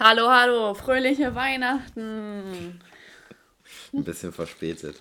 [0.00, 2.80] Hallo, hallo, fröhliche Weihnachten.
[3.92, 4.96] Ein bisschen verspätet.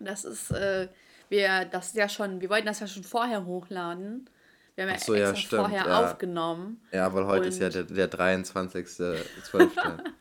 [0.00, 0.88] Das ist, äh,
[1.28, 4.28] wir, das ist ja schon, wir wollten das ja schon vorher hochladen.
[4.74, 6.04] Wir haben ja so, ja, stimmt, vorher ja.
[6.04, 6.80] aufgenommen.
[6.90, 10.00] Ja, weil heute ist ja der, der 23.12.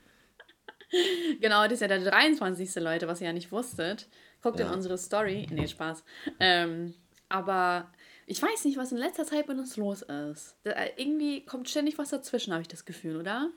[1.39, 2.75] Genau, das ist ja der 23.
[2.75, 4.09] Leute, was ihr ja nicht wusstet.
[4.43, 4.73] Guckt in Ja.
[4.73, 5.47] unsere Story.
[5.49, 6.04] Nee, Spaß.
[6.39, 6.93] Ähm,
[7.29, 7.89] aber
[8.32, 10.55] ich weiß nicht, was in letzter Zeit mit uns los ist.
[10.63, 13.52] Da, äh, irgendwie kommt ständig was dazwischen, habe ich das Gefühl, oder?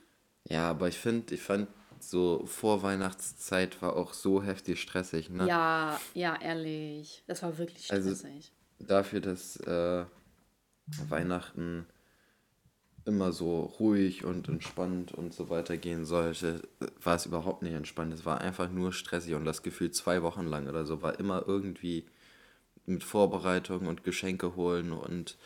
[0.46, 1.68] ja, aber ich finde, ich fand
[2.00, 5.46] so Vorweihnachtszeit war auch so heftig stressig, ne?
[5.46, 7.22] Ja, ja, ehrlich.
[7.26, 8.52] Das war wirklich Also- stressig.
[8.80, 10.04] Dafür, dass äh,
[11.08, 11.86] Weihnachten
[13.06, 16.62] immer so ruhig und entspannt und so weiter gehen sollte,
[17.02, 18.12] war es überhaupt nicht entspannt.
[18.12, 21.44] Es war einfach nur stressig und das Gefühl zwei Wochen lang oder so war immer
[21.46, 22.06] irgendwie
[22.86, 25.36] mit Vorbereitung und Geschenke holen und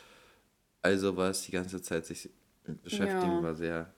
[0.83, 2.31] all sowas die ganze Zeit sich
[2.83, 3.43] beschäftigen Ja.
[3.43, 3.93] war sehr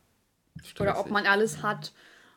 [0.62, 0.80] stressig.
[0.80, 1.92] Oder ob man alles hat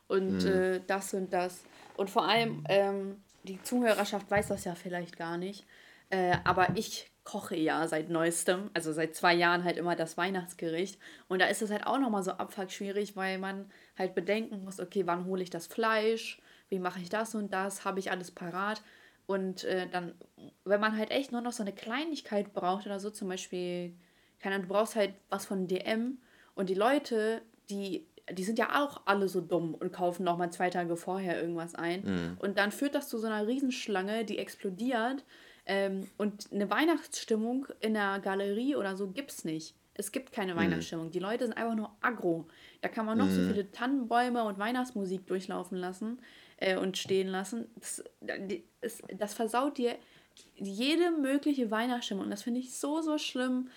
[0.08, 0.46] und Mhm.
[0.46, 1.64] äh, das und das.
[1.96, 5.66] Und vor allem, ähm, die Zuhörerschaft weiß das ja vielleicht gar nicht,
[6.10, 10.98] äh, aber ich koche ja seit neuestem, also seit zwei Jahren halt immer das Weihnachtsgericht.
[11.28, 14.78] Und da ist es halt auch nochmal so abfuck schwierig, weil man halt bedenken muss,
[14.78, 18.30] okay, wann hole ich das Fleisch, wie mache ich das und das, habe ich alles
[18.30, 18.82] parat.
[19.26, 20.14] Und äh, dann,
[20.64, 23.94] wenn man halt echt nur noch so eine Kleinigkeit braucht oder so, zum Beispiel,
[24.38, 26.18] keine Ahnung, du brauchst halt was von DM
[26.54, 30.50] und die Leute, die, die sind ja auch alle so dumm und kaufen noch mal
[30.50, 32.02] zwei Tage vorher irgendwas ein.
[32.38, 35.24] Und dann führt das zu so einer Riesenschlange, die explodiert.
[35.66, 39.74] Ähm, und eine Weihnachtsstimmung in der Galerie oder so gibt's nicht.
[39.94, 41.12] Es gibt keine Weihnachtsstimmung.
[41.12, 42.46] Die Leute sind einfach nur aggro.
[42.82, 46.18] Da kann man noch so viele Tannenbäume und Weihnachtsmusik durchlaufen lassen
[46.64, 47.66] äh, und stehen lassen.
[47.76, 48.02] Das,
[48.80, 49.96] es, das versaut dir
[50.56, 52.24] jede mögliche Weihnachtsstimmung.
[52.24, 53.68] Und das finde ich so, so schlimm.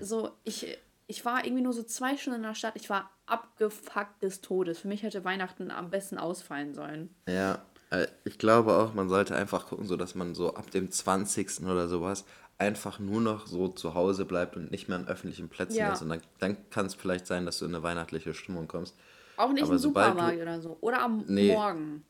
[0.00, 2.72] So, ich, ich war irgendwie nur so zwei Stunden in der Stadt.
[2.76, 4.78] Ich war abgefuckt des Todes.
[4.78, 7.14] Für mich hätte Weihnachten am besten ausfallen sollen.
[7.28, 7.60] Ja,
[7.90, 11.64] äh, ich glaube auch, man sollte einfach gucken, so dass man so ab dem 20.
[11.64, 12.24] oder sowas
[12.56, 15.92] einfach nur noch so zu Hause bleibt und nicht mehr an öffentlichen Plätzen Ja.
[15.92, 16.00] ist.
[16.00, 18.96] Und dann, dann kann es vielleicht sein, dass du in eine weihnachtliche Stimmung kommst.
[19.36, 20.78] Auch nicht Aber im sobald du- Supermarkt oder so.
[20.80, 21.52] Oder am Nee.
[21.52, 22.04] Morgen.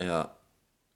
[0.00, 0.34] Ja,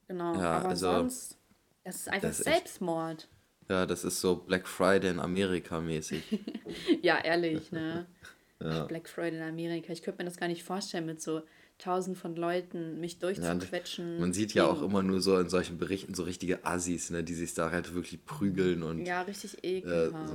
[0.09, 0.35] Genau.
[0.35, 1.39] Ja, Aber also, sonst,
[1.85, 3.29] das ist einfach das ist echt- Selbstmord.
[3.69, 6.23] ja, das ist so Black Friday in Amerika mäßig.
[7.03, 8.07] Ja, ehrlich, ne?
[8.61, 8.85] Ja.
[8.85, 9.93] Black Friday in Amerika.
[9.93, 11.43] Ich könnte mir das gar nicht vorstellen, mit so
[11.79, 14.21] tausend von Leuten mich durchzuquetschen.
[14.21, 17.35] Man sieht ja auch immer nur so in solchen Berichten so richtige Assis, ne, die
[17.35, 20.29] sich da halt wirklich prügeln und Ja, richtig äh, ekelhaft.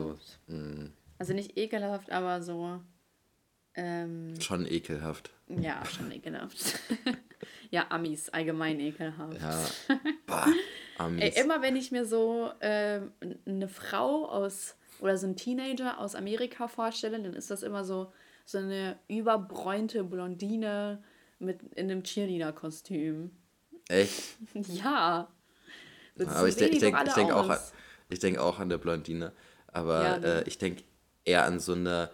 [0.48, 0.54] so.
[0.54, 2.82] mm, Also nicht ekelhaft, aber so.
[3.80, 5.30] Ähm, schon ekelhaft.
[5.48, 6.80] ja, schon ekelhaft.
[7.72, 9.40] ja, Amis, allgemein ekelhaft.
[9.40, 9.66] Ja.
[10.26, 10.48] Bah,
[10.98, 11.36] Amis.
[11.36, 13.12] Ey, immer wenn ich mir so ähm,
[13.46, 18.12] eine Frau aus oder so einen Teenager aus Amerika vorstelle, dann ist das immer so,
[18.46, 21.04] so eine überbräunte Blondine
[21.40, 23.30] mit in einem Cheerleader-Kostüm.
[23.90, 24.22] Echt?
[24.54, 25.30] Ja.
[26.16, 27.60] So Aber ich, ich denke denk auch, an-
[28.10, 29.34] ich denk auch an der Blondine.
[29.68, 30.26] Aber Ja, ne?
[30.42, 30.82] äh, ich denke
[31.26, 32.10] eher an so eine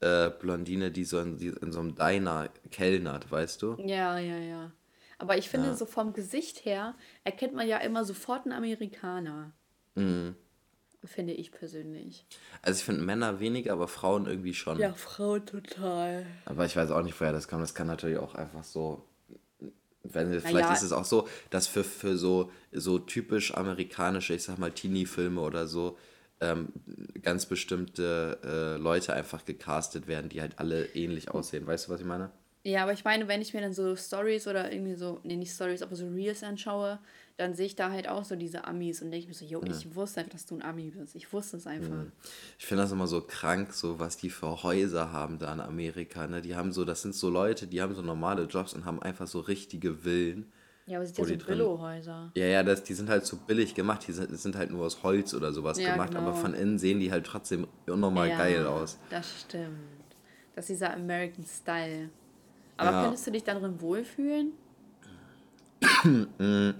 [0.00, 3.76] äh, Blondine, die so in, die in so einem Diner kellnert, weißt du?
[3.84, 4.72] Ja, ja, ja.
[5.18, 5.74] Aber ich finde, Ja.
[5.74, 6.94] so vom Gesicht her
[7.24, 9.52] erkennt man ja immer sofort einen Amerikaner.
[9.94, 10.36] Mhm.
[11.04, 12.26] Finde ich persönlich.
[12.60, 14.78] Also ich finde Männer weniger, aber Frauen irgendwie schon.
[14.78, 16.26] Ja, Frau total.
[16.44, 17.60] Aber ich weiß auch nicht, woher das kam.
[17.60, 19.04] Das kann natürlich auch einfach so.
[20.02, 20.72] Wenn, vielleicht ja.
[20.72, 25.40] ist es auch so, dass für, für so, so typisch amerikanische, ich sag mal, Teenie-Filme
[25.40, 25.98] oder so,
[26.40, 26.68] ähm,
[27.22, 31.66] ganz bestimmte äh, Leute einfach gecastet werden, die halt alle ähnlich aussehen.
[31.66, 32.30] Weißt du, was ich meine?
[32.64, 35.52] Ja, aber ich meine, wenn ich mir dann so Stories oder irgendwie so, nee, nicht
[35.52, 36.98] Stories, aber so Reels anschaue,
[37.38, 39.94] dann sehe ich da halt auch so diese Amis und denke mir so, yo, ich
[39.94, 41.14] wusste einfach, dass du ein Ami bist.
[41.14, 42.06] Ich wusste es einfach.
[42.58, 46.26] Ich finde das immer so krank, so was die für Häuser haben da in Amerika.
[46.26, 46.42] Ne?
[46.42, 49.28] Die haben so, das sind so Leute, die haben so normale Jobs und haben einfach
[49.28, 50.52] so richtige Villen.
[50.88, 52.32] Ja, aber es sind ja so Billo-Häuser.
[52.34, 54.06] Ja, ja, das, die sind halt so billig gemacht.
[54.08, 56.36] Die sind, sind halt nur aus Holz oder sowas Ja, gemacht, aber genau.
[56.40, 58.98] von innen sehen die halt trotzdem unnormal ja, geil aus.
[59.10, 59.76] Das stimmt.
[60.54, 62.08] Das ist dieser American Style.
[62.78, 63.02] Aber Ja.
[63.02, 64.52] könntest du dich darin wohlfühlen?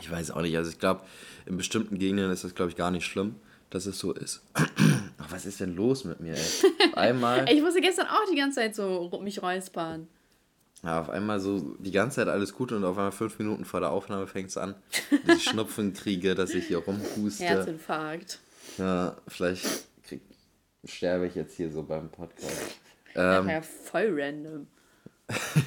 [0.00, 0.56] Ich weiß auch nicht.
[0.56, 1.02] Also ich glaube,
[1.46, 3.36] in bestimmten Gegenden ist das, glaube ich, gar nicht schlimm,
[3.70, 4.42] dass es so ist.
[4.54, 6.92] Ach, was ist denn los mit mir, ey?
[6.94, 10.08] Einmal, Ich musste gestern auch die ganze Zeit so mich räuspern.
[10.84, 13.80] Ja, auf einmal so die ganze Zeit alles gut und auf einmal fünf Minuten vor
[13.80, 14.74] der Aufnahme fängt es an,
[15.26, 17.44] dass ich Schnupfen kriege, dass ich hier rumhuste.
[17.44, 18.40] Herzinfarkt.
[18.78, 19.64] Ja, vielleicht
[20.04, 20.22] krieg,
[20.84, 22.78] sterbe ich jetzt hier so beim Podcast.
[23.14, 24.66] Ähm, ja voll random.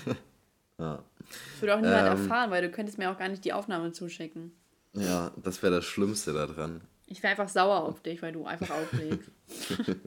[0.79, 1.03] ja.
[1.19, 2.07] Das würde auch niemand Ähm.
[2.07, 4.51] erfahren, weil du könntest mir auch gar nicht die Aufnahme zuschicken.
[4.93, 6.81] ja, das wäre das Schlimmste daran.
[7.07, 9.29] Ich wäre einfach sauer auf dich, weil du einfach auflegst.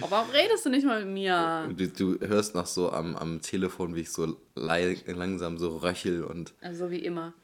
[0.00, 1.68] Oh, warum redest du nicht mal mit mir?
[1.76, 6.54] Du, du hörst noch so am, am Telefon, wie ich so langsam so röchel und.
[6.60, 7.34] Also wie immer.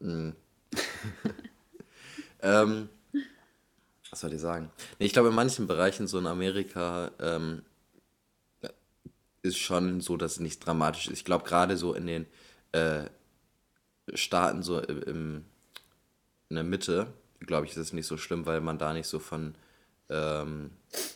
[2.44, 2.88] Ähm,
[4.10, 4.70] was soll ich sagen?
[4.98, 7.62] Nee, ich glaube, in manchen Bereichen, so in Amerika, ähm,
[9.42, 11.18] ist schon so, dass es nicht dramatisch ist.
[11.18, 12.26] Ich glaube, gerade so in den
[12.72, 13.04] äh,
[14.14, 15.44] Staaten, so im,
[16.48, 19.18] in der Mitte, glaube ich, ist es nicht so schlimm, weil man da nicht so
[19.18, 19.54] von
[20.10, 20.70] ähm,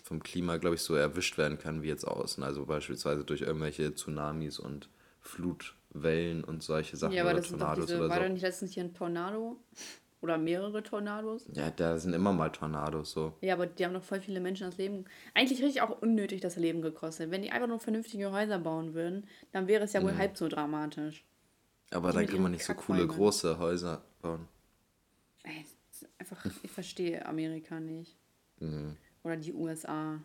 [0.04, 2.42] vom Klima, glaube ich, so erwischt werden kann wie jetzt außen.
[2.42, 4.88] Also beispielsweise durch irgendwelche Tsunamis und
[5.20, 8.22] Flutwellen und solche Sachen Ja, aber oder das sind doch Tornados diese, oder war so.
[8.22, 9.56] da nicht letztens hier ein Tornado?
[10.22, 11.46] Oder mehrere Tornados?
[11.52, 13.34] Ja, da sind immer mal Tornados so.
[13.42, 15.04] Ja, aber die haben noch voll viele Menschen das Leben.
[15.34, 17.30] Eigentlich richtig auch unnötig das Leben gekostet.
[17.30, 20.18] Wenn die einfach nur vernünftige Häuser bauen würden, dann wäre es ja wohl Mhm.
[20.18, 21.24] halb so dramatisch.
[21.90, 24.48] Aber Die dann kann man nicht so coole große Häuser bauen.
[25.44, 25.64] Ey,
[26.18, 28.16] einfach, ich verstehe Amerika nicht.
[28.58, 28.96] Mhm.
[29.26, 30.20] Oder die USA.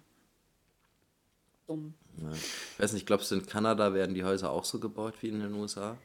[1.65, 1.95] Dumm.
[2.21, 2.31] Ja.
[2.33, 5.39] Ich weiß nicht, glaubst du, in Kanada werden die Häuser auch so gebaut wie in
[5.39, 5.97] den USA?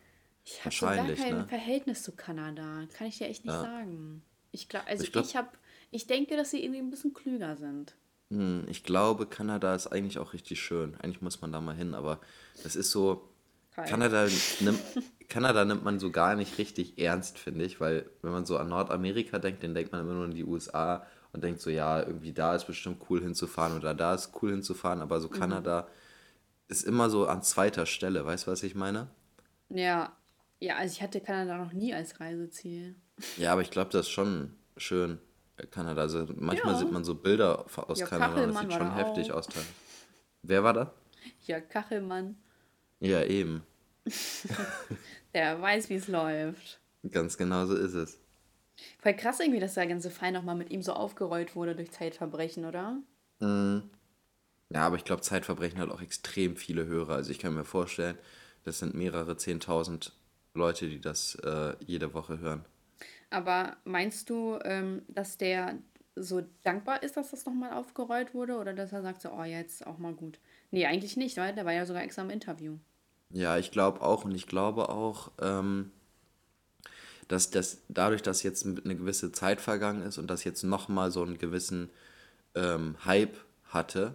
[0.47, 1.47] Ich habe so gar Wahrscheinlich, kein ne?
[1.47, 2.87] Verhältnis zu Kanada.
[2.97, 3.61] Kann ich dir echt nicht Ja.
[3.63, 4.23] sagen.
[4.53, 5.49] Ich glaube, also Ich ich, glaub- habe,
[5.91, 7.95] ich denke, dass sie irgendwie ein bisschen klüger sind.
[8.31, 10.95] Hm, ich glaube, Kanada ist eigentlich auch richtig schön.
[11.03, 12.21] Eigentlich muss man da mal hin, aber
[12.63, 13.29] das ist so.
[13.75, 14.27] Kanada
[14.61, 14.81] nimmt,
[15.29, 18.71] Kanada nimmt man so gar nicht richtig ernst, finde ich, weil wenn man so an
[18.71, 22.33] Nordamerika denkt, dann denkt man immer nur an die USA und denkt so, ja, irgendwie
[22.33, 25.23] da ist bestimmt cool hinzufahren oder da ist cool hinzufahren, aber Mhm.
[25.23, 25.89] so Kanada
[26.69, 29.09] ist immer so an zweiter Stelle, weißt du, was ich meine?
[29.69, 30.17] Ja,
[30.59, 32.97] ja, also ich hatte Kanada noch nie als Reiseziel.
[33.37, 35.19] Ja, aber ich glaube, das ist schon schön,
[35.59, 36.01] äh, Kanada.
[36.03, 36.81] Also manchmal Ja.
[36.81, 39.37] sieht man so Bilder aus Ja, Kanada und das Kachelmann sieht schon heftig auch.
[39.37, 39.49] aus.
[40.43, 40.93] Wer war da?
[41.47, 42.37] Ja, Kachelmann,
[43.01, 43.63] Ja, eben.
[45.35, 46.81] der weiß, wie es läuft.
[47.11, 48.19] Ganz genau so ist es.
[49.01, 52.65] Voll krass irgendwie, dass der ganze Fall nochmal mit ihm so aufgerollt wurde durch Zeitverbrechen,
[52.65, 52.99] oder?
[53.41, 57.15] Ja, aber ich glaube, Zeitverbrechen hat auch extrem viele Hörer.
[57.15, 58.19] Also ich kann mir vorstellen,
[58.65, 60.13] das sind mehrere Zehntausend
[60.55, 62.65] Leute, die das äh, jede Woche hören.
[63.31, 65.79] Aber meinst du, ähm, dass der
[66.17, 68.57] so dankbar ist, dass das nochmal aufgerollt wurde?
[68.57, 70.41] Oder dass er sagt so, oh, jetzt auch mal gut?
[70.71, 72.79] Nee, eigentlich nicht, weil der war ja sogar extra im Interview.
[73.31, 75.93] Ja, ich glaube auch und ich glaube auch, ähm,
[77.29, 81.23] dass das dadurch, dass jetzt eine gewisse Zeit vergangen ist und dass jetzt nochmal so
[81.23, 81.91] einen gewissen
[82.55, 84.15] ähm, Hype hatte,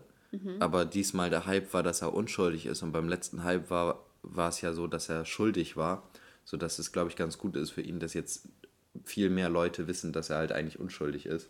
[0.61, 4.47] aber diesmal der Hype war, dass er unschuldig ist und beim letzten Hype war, war
[4.47, 6.09] es ja so, dass er schuldig war,
[6.45, 8.47] sodass es, glaube ich, ganz gut ist für ihn, dass jetzt
[9.03, 11.49] viel mehr Leute wissen, dass er halt eigentlich unschuldig ist.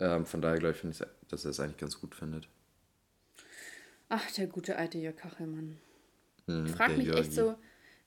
[0.00, 2.48] Ähm, von daher glaube ich, finde ich, dass er es eigentlich ganz gut findet.
[4.10, 5.78] Ach, der gute alte Jörg Kachelmann.
[6.46, 7.34] Mhm, Ich frage mich echt Jörgi.
[7.34, 7.54] so,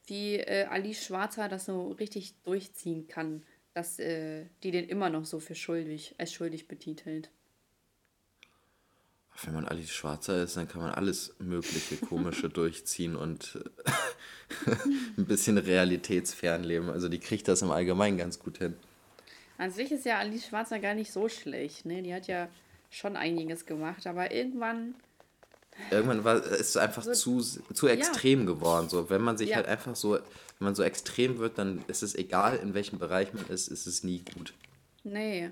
[0.07, 3.44] wie äh, Alice Schwarzer das so richtig durchziehen kann,
[3.74, 7.30] dass äh, die den immer noch so für schuldig, als schuldig betitelt.
[9.44, 13.92] Wenn man Alice Schwarzer ist, dann kann man alles mögliche komische durchziehen und äh,
[15.18, 16.89] ein bisschen realitätsfern leben.
[16.89, 18.75] Also die kriegt das im Allgemeinen ganz gut hin.
[19.57, 22.01] An sich ist ja Alice Schwarzer gar nicht so schlecht, ne?
[22.01, 22.50] Die hat ja
[22.89, 24.95] schon einiges gemacht, aber irgendwann,
[25.89, 28.89] Irgendwann war ist es einfach zu, zu extrem geworden.
[28.89, 29.57] So, wenn man sich Ja.
[29.57, 30.21] halt einfach so, wenn
[30.59, 34.03] man so extrem wird, dann ist es egal, in welchem Bereich man ist, ist es
[34.03, 34.53] nie gut.
[35.03, 35.50] nee,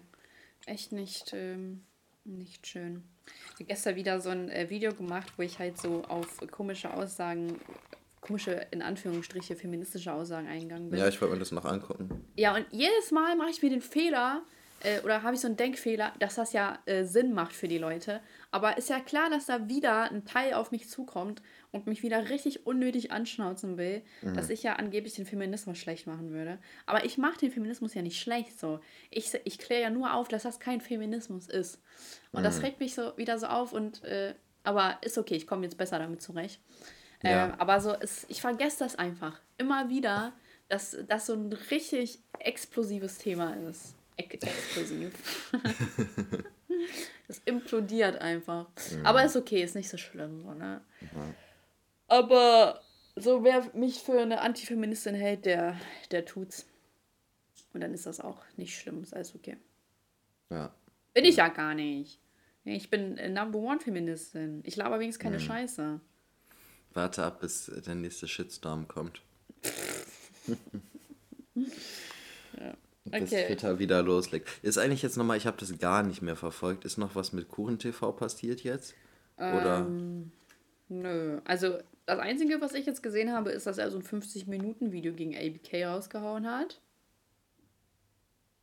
[0.65, 1.83] echt nicht, ähm,
[2.25, 3.03] nicht schön.
[3.47, 6.93] Ich habe gestern wieder so ein äh, Video gemacht, wo ich halt so auf komische
[6.93, 7.59] Aussagen,
[8.21, 10.99] komische, in Anführungsstriche, feministische Aussagen eingegangen bin.
[10.99, 12.25] Ja, ich wollte mir das noch angucken.
[12.35, 14.43] Ja, und jedes Mal mache ich mir den Fehler,
[14.83, 17.77] äh, oder habe ich so einen Denkfehler, dass das ja äh, Sinn macht für die
[17.77, 18.21] Leute.
[18.51, 22.29] Aber ist ja klar, dass da wieder ein Teil auf mich zukommt und mich wieder
[22.29, 26.57] richtig unnötig anschnauzen will, dass ich ja angeblich den Feminismus schlecht machen würde.
[26.87, 28.79] Aber ich mache den Feminismus ja nicht schlecht so.
[29.11, 31.79] Ich, ich kläre ja nur auf, dass das kein Feminismus ist.
[32.31, 34.33] Und das regt mich so wieder so auf und äh,
[34.63, 36.59] aber ist okay, ich komme jetzt besser damit zurecht.
[37.23, 37.47] Ja.
[37.47, 39.39] Ähm, aber so, es, ich vergesse das einfach.
[39.57, 40.33] Immer wieder,
[40.69, 43.95] dass das so ein richtig explosives Thema ist.
[44.19, 45.13] Ex explosiv.
[47.27, 48.67] das implodiert einfach.
[49.03, 50.41] Aber ist okay, ist nicht so schlimm.
[50.43, 50.81] So, ne?
[52.07, 52.81] Aber
[53.15, 55.79] so, wer mich für eine Antifeministin hält, der,
[56.11, 56.65] der tut's.
[57.73, 59.57] Und dann ist das auch nicht schlimm, ist alles okay.
[60.49, 60.73] Ja.
[61.13, 62.19] Bin ich ja gar nicht.
[62.65, 64.61] Ich bin äh, Number One Feministin.
[64.65, 65.29] Ich laber wenigstens Mhm.
[65.31, 65.99] keine Scheiße.
[66.93, 69.21] Warte ab, bis der nächste Shitstorm kommt.
[73.11, 73.47] Bis Okay.
[73.47, 74.47] Twitter wieder loslegt.
[74.61, 77.47] Ist eigentlich jetzt nochmal, ich habe das gar nicht mehr verfolgt, ist noch was mit
[77.49, 78.93] Kuchen TV passiert jetzt?
[79.37, 79.79] Oder?
[79.87, 80.31] Ähm,
[80.89, 81.39] Nö.
[81.45, 85.35] Also, das Einzige, was ich jetzt gesehen habe, ist, dass er so ein 50-Minuten-Video gegen
[85.35, 86.81] ABK rausgehauen hat.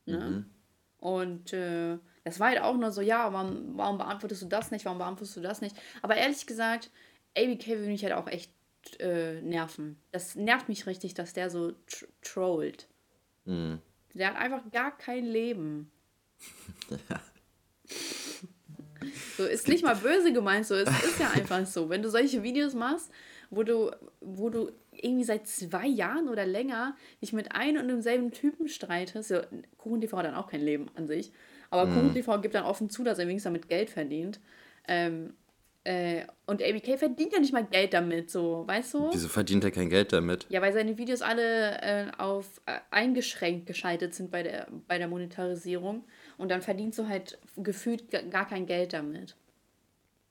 [0.06, 0.44] Ne?
[0.98, 4.84] Und äh, Das war halt auch nur so, ja, warum, warum beantwortest du das nicht,
[4.84, 5.76] warum beantwortest du das nicht?
[6.02, 6.90] Aber ehrlich gesagt,
[7.36, 8.50] ABK will mich halt auch echt
[8.98, 10.00] äh, nerven.
[10.12, 12.88] Das nervt mich richtig, dass der so tr trollt.
[13.44, 13.80] Mhm.
[14.16, 15.90] Der hat einfach gar kein Leben.
[16.90, 17.20] ja.
[19.36, 21.88] So, ist nicht mal böse gemeint, so, es ist ja einfach so.
[21.88, 23.10] Wenn du solche Videos machst,
[23.50, 28.32] wo du, wo du irgendwie seit zwei Jahren oder länger dich mit einem und demselben
[28.32, 29.40] Typen streitest, so,
[29.76, 31.32] Kuchen TV hat dann auch kein Leben an sich,
[31.70, 31.94] aber mhm.
[31.94, 34.40] Kuchen TV gibt dann offen zu, dass er wenigstens damit Geld verdient.
[34.88, 35.34] Ähm,
[35.86, 39.10] äh, und ABK verdient ja nicht mal Geld damit, so, weißt du?
[39.12, 40.44] Wieso verdient er kein Geld damit?
[40.48, 45.06] Ja, weil seine Videos alle äh, auf äh, eingeschränkt geschaltet sind bei der, bei der
[45.06, 46.04] Monetarisierung.
[46.38, 49.36] Und dann verdienst du halt gefühlt gar kein Geld damit.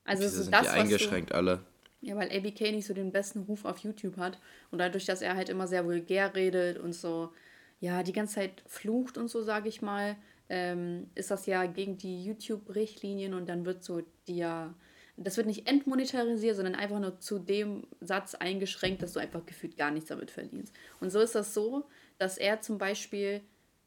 [0.04, 1.60] Also Wieso sind das, die eingeschränkt du, alle?
[2.02, 4.38] Ja, weil ABK nicht so den besten Ruf auf YouTube hat.
[4.70, 7.32] Und dadurch, dass er halt immer sehr vulgär redet und so,
[7.80, 10.16] ja, die ganze Zeit flucht und so, sage ich mal,
[10.50, 14.74] ähm, ist das ja gegen die YouTube-Richtlinien und dann wird so die ja
[15.16, 19.76] das wird nicht entmonetarisiert, sondern einfach nur zu dem Satz eingeschränkt, dass du einfach gefühlt
[19.76, 20.74] gar nichts damit verdienst.
[21.00, 21.86] Und so ist das so,
[22.18, 23.40] dass er zum Beispiel,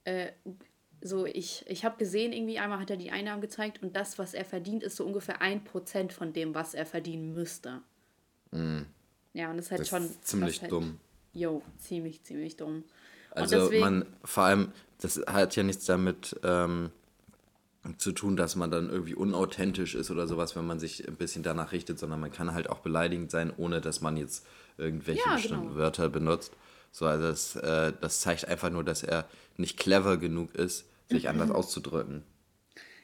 [0.05, 0.31] äh,
[1.01, 4.33] so ich, ich habe gesehen, irgendwie einmal hat er die Einnahmen gezeigt und das, was
[4.33, 7.81] er verdient, ist so ungefähr ein Prozent von dem, was er verdienen müsste.
[8.51, 8.81] Mm.
[9.33, 10.05] Ja, und das ist halt das schon.
[10.05, 10.99] Ist ziemlich halt, dumm.
[11.33, 12.83] Jo, ziemlich, ziemlich dumm.
[13.31, 16.35] Also deswegen, man, vor allem, das hat ja nichts damit.
[16.43, 16.91] Ähm,
[17.97, 21.43] zu tun, dass man dann irgendwie unauthentisch ist oder sowas, wenn man sich ein bisschen
[21.43, 24.45] danach richtet, sondern man kann halt auch beleidigend sein, ohne dass man jetzt
[24.77, 25.75] irgendwelche ja, bestimmten genau.
[25.75, 26.53] Wörter benutzt.
[26.91, 29.25] So, also das, äh, das zeigt einfach nur, dass er
[29.57, 31.29] nicht clever genug ist, sich mhm.
[31.29, 32.23] anders auszudrücken.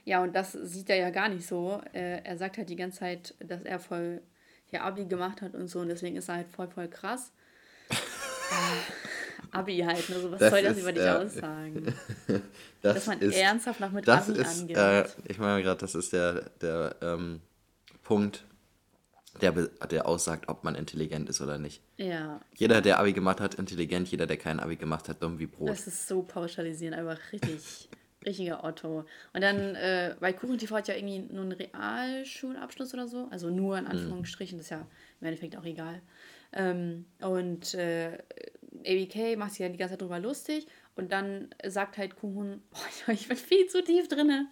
[0.04, 1.82] Ja, und das sieht er ja gar nicht so.
[1.94, 4.22] Äh, er sagt halt die ganze Zeit, dass er voll
[4.66, 7.32] hier Abi gemacht hat und so, und deswegen ist er halt voll, voll krass.
[9.56, 10.20] Abi halt, ne?
[10.20, 11.96] So, was das soll das ist, über dich äh, aussagen?
[12.82, 14.78] das Dass man ist, ernsthaft noch mit das Abi ist, angeht.
[14.78, 17.42] Äh, ich meine gerade, das ist der, der ähm,
[18.04, 18.44] Punkt,
[19.42, 21.82] der, der aussagt, ob man intelligent ist oder nicht.
[21.98, 22.40] Ja.
[22.56, 25.70] Jeder, der Abi gemacht hat, intelligent, jeder, der kein Abi gemacht hat, dumm wie Brot.
[25.70, 27.90] Das ist so pauschalisierend, einfach richtig,
[28.26, 29.06] richtiger Otto.
[29.34, 33.78] Und dann, äh, weil KuchenTV hat ja irgendwie nur einen Realschulabschluss oder so, also nur
[33.78, 33.92] in hm.
[33.92, 34.88] Anführungsstrichen, das ist ja
[35.20, 36.02] im Endeffekt auch egal.
[36.54, 38.18] Ähm, und äh,
[38.80, 43.12] ABK macht sich ja die ganze Zeit drüber lustig und dann sagt halt Kuchen, oh,
[43.12, 44.48] ich bin viel zu tief drinne.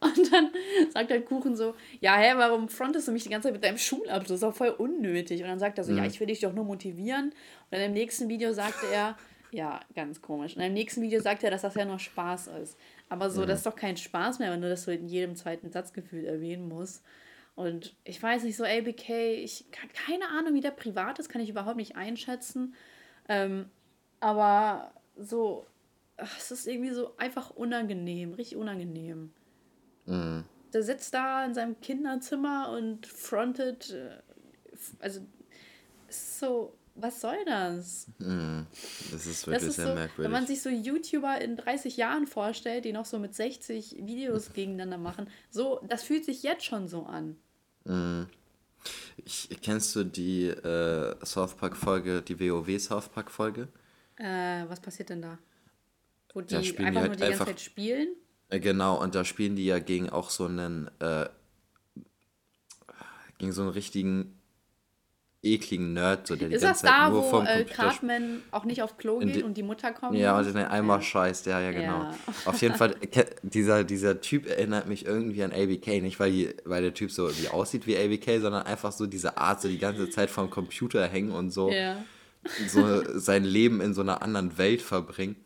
[0.00, 0.50] Und dann
[0.92, 3.78] sagt halt Kuchen so, ja, hä, warum frontest du mich die ganze Zeit mit deinem
[3.78, 4.40] Schulabschluss?
[4.40, 5.42] Das ist auch voll unnötig.
[5.42, 5.98] Und dann sagt er so, mhm.
[5.98, 7.26] ja, ich will dich doch nur motivieren.
[7.26, 7.34] Und
[7.70, 9.16] dann im nächsten Video sagte er,
[9.52, 10.56] ja, ganz komisch.
[10.56, 12.76] Und im nächsten Video sagt er, dass das ja nur Spaß ist.
[13.08, 13.46] Aber so, mhm.
[13.46, 16.68] das ist doch kein Spaß mehr, wenn du das so in jedem zweiten Satzgefühl erwähnen
[16.68, 17.04] musst.
[17.54, 19.64] Und ich weiß nicht, so ABK, ich
[20.06, 22.74] keine Ahnung, wie der privat ist, kann ich überhaupt nicht einschätzen.
[23.28, 23.70] Ähm,
[24.20, 25.66] aber so,
[26.16, 29.32] ach, es ist irgendwie so einfach unangenehm, richtig unangenehm.
[30.06, 30.44] Mhm.
[30.72, 34.18] Der sitzt da in seinem Kinderzimmer und frontet, äh,
[35.00, 35.20] also
[36.08, 38.08] ist so, was soll das?
[38.18, 38.66] Mhm.
[39.12, 40.24] Das ist wirklich das ist sehr so, merkwürdig.
[40.24, 44.52] Wenn man sich so YouTuber in 30 Jahren vorstellt, die noch so mit 60 Videos
[44.54, 47.36] gegeneinander machen, so, das fühlt sich jetzt schon so an.
[47.84, 48.26] Mhm.
[49.24, 53.68] Ich, kennst du die äh, South Park-Folge, die WoW South Park-Folge?
[54.16, 55.38] Äh, was passiert denn da?
[56.32, 58.08] Wo die einfach die halt nur die ganze Zeit spielen?
[58.48, 61.28] Äh, genau, und da spielen die ja gegen auch so einen, äh,
[63.38, 64.35] gegen so einen richtigen
[65.54, 68.82] ekligen Nerd, so der ist die ganze Zeit da, nur vom äh, Cartman auch nicht
[68.82, 70.16] auf Klo geht die, und die Mutter kommt?
[70.16, 71.02] Ja, und den Eimer ja.
[71.02, 72.02] scheißt, ja, ja, genau.
[72.02, 72.14] Ja.
[72.44, 72.94] Auf jeden Fall,
[73.42, 77.30] dieser, dieser Typ erinnert mich irgendwie an ABK, nicht weil, die, weil der Typ so
[77.38, 81.06] wie aussieht wie ABK, sondern einfach so diese Art, so die ganze Zeit vom Computer
[81.06, 81.96] hängen und so, ja.
[82.68, 85.36] so sein Leben in so einer anderen Welt verbringen.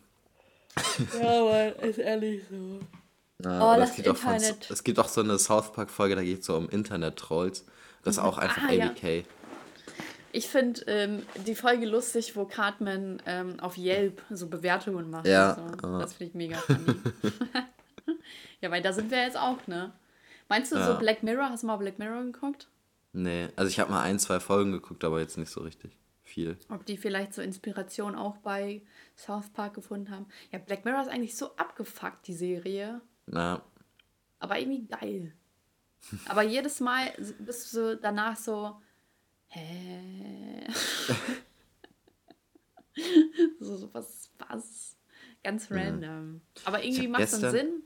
[1.20, 2.80] Ja, Mann, ist ehrlich so.
[3.44, 6.46] Ja, oh, das, das Von, es gibt auch so eine South Park-Folge, da geht es
[6.46, 7.64] so um Internet-Trolls.
[8.02, 9.02] Das ist auch einfach ah, ABK.
[9.02, 9.22] Ja.
[10.32, 15.26] Ich finde ähm, die Folge lustig, wo Cartman ähm, auf Yelp so Bewertungen macht.
[15.26, 15.54] Ja.
[15.54, 15.98] So.
[15.98, 16.94] Das finde ich mega funny.
[18.60, 19.92] ja, weil da sind wir jetzt auch, ne?
[20.48, 20.86] Meinst du ja.
[20.86, 21.50] so Black Mirror?
[21.50, 22.68] Hast du mal Black Mirror geguckt?
[23.12, 26.56] Nee, also ich habe mal ein, zwei Folgen geguckt, aber jetzt nicht so richtig viel.
[26.68, 28.82] Ob die vielleicht so Inspiration auch bei
[29.16, 30.26] South Park gefunden haben.
[30.52, 33.00] Ja, Black Mirror ist eigentlich so abgefuckt, die Serie.
[33.26, 33.62] Na.
[34.38, 35.32] Aber irgendwie geil.
[36.26, 38.80] aber jedes Mal bist du danach so,
[39.50, 40.66] hä?
[43.60, 44.96] so, so, was, was?
[45.42, 46.32] Ganz random.
[46.32, 46.40] Mhm.
[46.64, 47.82] Aber irgendwie macht es dann Sinn.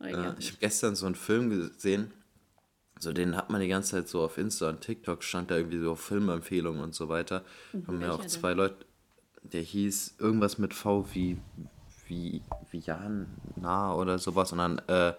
[0.00, 2.12] Ja, ich habe gestern so einen Film gesehen,
[3.00, 5.80] so den hat man die ganze Zeit so auf Insta und TikTok, stand da irgendwie
[5.80, 7.44] so Filmempfehlungen und so weiter.
[7.72, 8.58] Mhm, haben ja auch zwei denn?
[8.58, 8.86] Leute,
[9.42, 11.40] der hieß irgendwas mit V wie,
[12.06, 15.14] wie, wie Jan nah oder sowas und dann äh,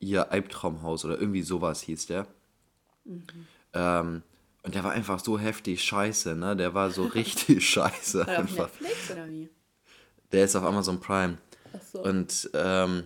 [0.00, 2.26] ihr Albtraumhaus oder irgendwie sowas hieß der.
[3.04, 3.24] Mhm.
[3.72, 4.22] Ähm,
[4.64, 6.56] und der war einfach so heftig scheiße, ne?
[6.56, 8.70] Der war so richtig scheiße auf einfach.
[8.80, 9.50] Netflix oder wie?
[10.32, 11.38] Der ist auf Amazon Prime.
[11.74, 12.02] Ach so.
[12.02, 13.04] Und ähm,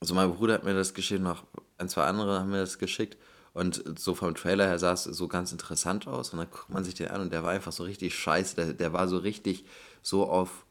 [0.00, 1.44] also mein Bruder hat mir das geschickt, noch
[1.78, 3.16] ein, zwei andere haben mir das geschickt.
[3.52, 6.30] Und so vom Trailer her sah es so ganz interessant aus.
[6.30, 8.56] Und dann guckt man sich den an und der war einfach so richtig scheiße.
[8.56, 9.64] Der, der war so richtig
[10.02, 10.66] so auf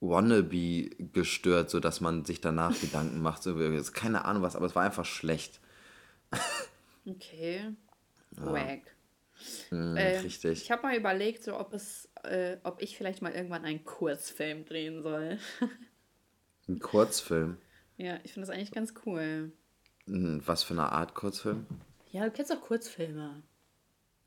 [0.00, 3.42] Wannabe gestört, sodass man sich danach Gedanken macht.
[3.42, 3.54] So,
[3.92, 5.60] keine Ahnung was, aber es war einfach schlecht.
[7.06, 7.74] Okay.
[8.32, 8.80] Wack.
[9.70, 10.62] Hm, Äh, richtig.
[10.62, 14.64] Ich habe mal überlegt, so ob es, äh, ob ich vielleicht mal irgendwann einen Kurzfilm
[14.64, 15.38] drehen soll.
[16.68, 17.58] Ein Kurzfilm.
[17.98, 19.52] ja, ich finde das eigentlich ganz cool.
[20.06, 21.66] Hm, Was für eine Art Kurzfilm?
[22.10, 23.42] Ja, du kennst doch Kurzfilme.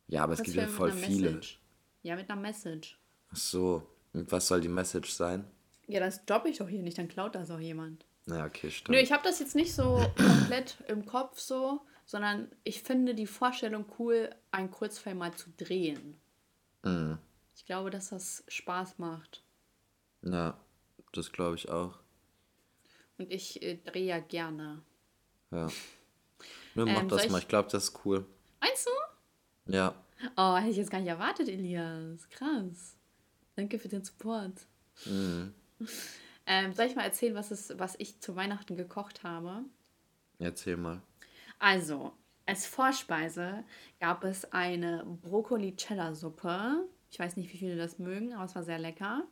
[0.08, 1.30] Ja, aber es gibt ja Kurzfilme voll viele.
[1.32, 1.60] Message.
[2.04, 3.00] Ja, mit einer Message.
[3.32, 3.88] Ach so.
[4.14, 5.46] Und was soll die Message sein?
[5.88, 8.06] Ja, das droppe ich doch hier nicht, dann klaut das auch jemand.
[8.26, 8.90] Na, okay, stimmt.
[8.96, 13.28] Nö, ich habe das jetzt nicht so komplett im Kopf so, sondern ich finde die
[13.28, 16.20] Vorstellung cool, einen Kurzfilm mal zu drehen.
[16.84, 17.20] Mhm.
[17.56, 19.44] Ich glaube, dass das Spaß macht.
[20.24, 20.58] Ja,
[21.12, 22.00] das glaube ich auch.
[23.20, 24.82] Und ich äh, drehe ja gerne.
[25.52, 25.68] Ja.
[26.76, 27.38] Nö, mach Ähm, das mal.
[27.38, 28.26] ich- Ich glaube, das ist cool.
[28.60, 29.74] Meinst du?
[29.74, 29.94] Ja.
[30.36, 32.28] Oh, hätte ich jetzt gar nicht erwartet, Elias.
[32.30, 32.96] Krass.
[33.56, 34.66] Danke für den Support.
[35.06, 35.54] Mhm.
[36.50, 39.66] Ähm, soll ich mal erzählen, was, es, was ich zu Weihnachten gekocht habe?
[40.40, 41.02] Erzähl mal.
[41.60, 42.14] Also,
[42.46, 43.66] als Vorspeise
[44.00, 46.88] gab es eine Brokkoli-Cheddar-Suppe.
[47.12, 49.24] Ich weiß nicht, wie viele das mögen, aber es war sehr lecker.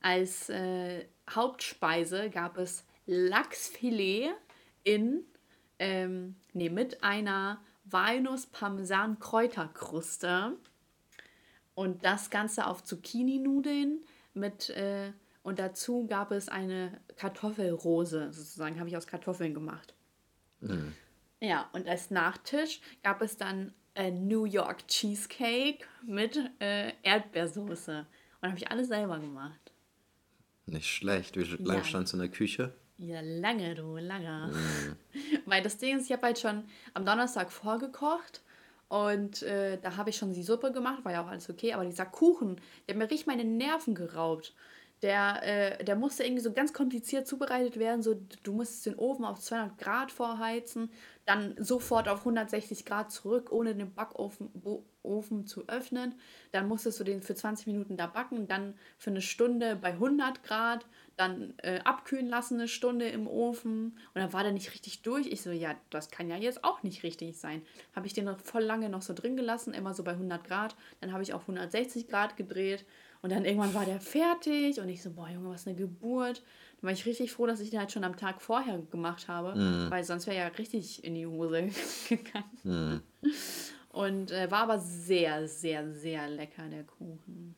[0.00, 4.30] Als äh, Hauptspeise gab es Lachsfilet
[4.82, 5.24] in,
[5.78, 10.56] ähm, nee, mit einer Walnuss-Parmesan-Kräuterkruste.
[11.74, 14.02] Und das Ganze auf Zucchini-Nudeln
[14.32, 15.12] mit, äh,
[15.42, 19.94] und dazu gab es eine Kartoffelrose, sozusagen, habe ich aus Kartoffeln gemacht.
[21.40, 28.06] Ja, und als Nachtisch gab es dann äh, New York Cheesecake mit äh, Erdbeersoße.
[28.40, 29.72] Und habe ich alles selber gemacht.
[30.66, 31.36] Nicht schlecht.
[31.36, 31.84] Wie lange Ja.
[31.84, 32.74] standst du in der Küche?
[32.98, 34.52] Ja, lange, du, lange.
[35.46, 38.42] Weil das Ding ist, ich habe halt schon am Donnerstag vorgekocht
[38.88, 41.84] und äh, da habe ich schon die Suppe gemacht, war ja auch alles okay, aber
[41.84, 44.54] dieser Kuchen, der hat mir richtig meine Nerven geraubt.
[45.02, 48.02] Der, äh, der musste irgendwie so ganz kompliziert zubereitet werden.
[48.02, 50.90] So, du musstest den Ofen auf 200 Grad vorheizen,
[51.24, 56.14] dann sofort auf 160 Grad zurück, ohne den Backofen Bo Ofen zu öffnen.
[56.52, 60.42] Dann musstest du den für 20 Minuten da backen, dann für eine Stunde bei 100
[60.42, 60.86] Grad,
[61.16, 63.96] dann äh, abkühlen lassen eine Stunde im Ofen.
[64.14, 65.26] Und dann war der nicht richtig durch.
[65.26, 67.62] Ich so, ja, das kann ja jetzt auch nicht richtig sein.
[67.94, 70.76] Habe ich den noch voll lange noch so drin gelassen, immer so bei 100 Grad.
[71.00, 72.84] Dann habe ich auf 160 Grad gedreht.
[73.22, 76.42] Und dann irgendwann war der fertig und ich so, boah Junge, was eine Geburt.
[76.80, 79.52] Dann war ich richtig froh, dass ich den halt schon am Tag vorher gemacht habe,
[79.90, 81.68] weil sonst wäre ja richtig in die Hose
[82.08, 83.02] gegangen.
[83.90, 87.54] Und äh, war aber sehr, sehr, sehr lecker, der Kuchen.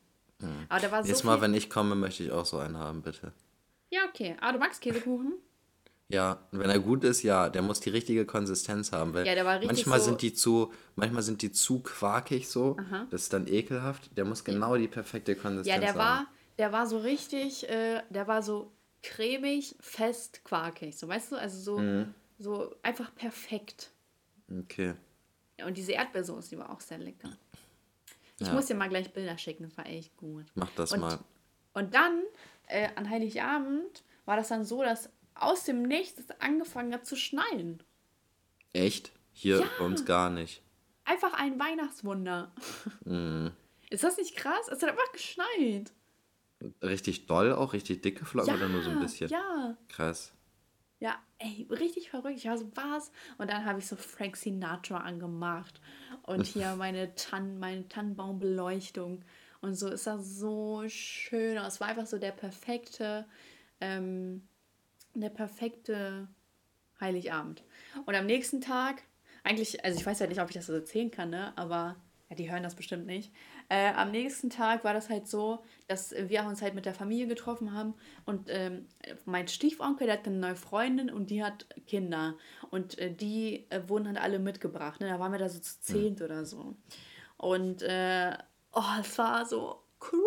[0.68, 3.02] Aber der war so Nächstes Mal, wenn ich komme, möchte ich auch so einen haben,
[3.02, 3.32] bitte.
[3.90, 4.36] Ja, okay.
[4.40, 5.34] Ah, du magst Käsekuchen?
[6.12, 9.34] Ja, und wenn er gut ist, ja, der muss die richtige Konsistenz haben, weil Ja,
[9.34, 13.06] der war richtig manchmal so- sind die zu, manchmal sind die zu quarkig so, Aha.
[13.10, 14.14] das ist dann ekelhaft.
[14.18, 15.98] Der muss genau die perfekte Konsistenz Ja, der haben.
[15.98, 16.26] war,
[16.58, 18.70] der war so richtig, äh, der war so
[19.02, 20.98] cremig, fest, quarkig.
[20.98, 21.36] So, weißt du?
[21.36, 22.14] Also so, Mhm.
[22.38, 23.90] so einfach perfekt.
[24.64, 24.92] Okay.
[25.58, 27.30] Ja, Und diese Erdbeersoße, die war auch sehr lecker.
[28.38, 28.52] Ich Ja.
[28.52, 30.44] muss dir mal gleich Bilder schicken, das war echt gut.
[30.56, 31.18] Mach das Und- mal.
[31.72, 32.20] Und dann,
[32.66, 37.82] äh, an Heiligabend, war das dann so, dass aus dem Nichts angefangen hat zu schneien.
[38.72, 39.12] Echt?
[39.32, 39.66] Hier Ja.
[39.78, 40.62] bei uns gar nicht.
[41.04, 42.52] Einfach ein Weihnachtswunder.
[43.04, 43.52] Mhm.
[43.90, 44.68] Ist das nicht krass?
[44.70, 45.92] Es hat einfach geschneit.
[46.82, 49.28] Richtig doll auch, richtig dicke Flocken Ja, oder nur so ein bisschen?
[49.30, 49.76] ja.
[49.88, 50.32] Krass.
[51.00, 52.38] Ja, ey, richtig verrückt.
[52.38, 53.10] Ich war so, was?
[53.38, 55.80] Und dann habe ich so Frank Sinatra angemacht.
[56.22, 59.24] Und hier meine, Tann, meine Tannenbaumbeleuchtung.
[59.60, 61.56] Und so ist das so schön.
[61.56, 63.26] Es war einfach so der perfekte,
[63.80, 64.46] ähm,
[65.20, 66.28] der perfekte
[67.00, 67.64] Heiligabend.
[68.06, 69.02] Und am nächsten Tag,
[69.44, 71.52] eigentlich, also ich weiß ja nicht, ob ich das so erzählen kann, ne?
[71.56, 71.96] Aber
[72.32, 73.30] ja, die hören das bestimmt nicht.
[73.68, 77.26] Äh, am nächsten Tag war das halt so, dass wir uns halt mit der Familie
[77.26, 77.94] getroffen haben
[78.24, 78.86] und ähm,
[79.26, 82.38] mein Stiefonkel, der hat eine neue Freundin und die hat Kinder
[82.70, 85.00] und äh, die äh, wurden halt alle mitgebracht.
[85.00, 85.08] Ne?
[85.08, 86.74] Da waren wir da so zu zehnt oder so.
[87.36, 88.32] Und äh,
[88.72, 90.22] oh, es war so cringe.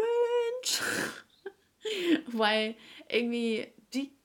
[2.27, 2.75] Weil
[3.09, 3.67] irgendwie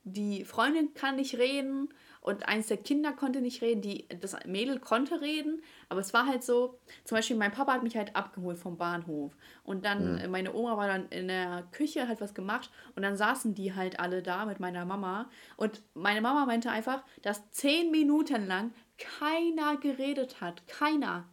[0.04, 4.78] die, Freundin kann nicht reden und eins der Kinder konnte nicht reden, die, das Mädel
[4.78, 8.58] konnte reden, aber es war halt so, zum Beispiel mein Papa hat mich halt abgeholt
[8.58, 10.30] vom Bahnhof und dann, mhm.
[10.30, 14.00] meine Oma war dann in der Küche, hat was gemacht und dann saßen die halt
[14.00, 19.76] alle da mit meiner Mama und meine Mama meinte einfach, dass zehn Minuten lang keiner
[19.76, 21.28] geredet hat, keiner.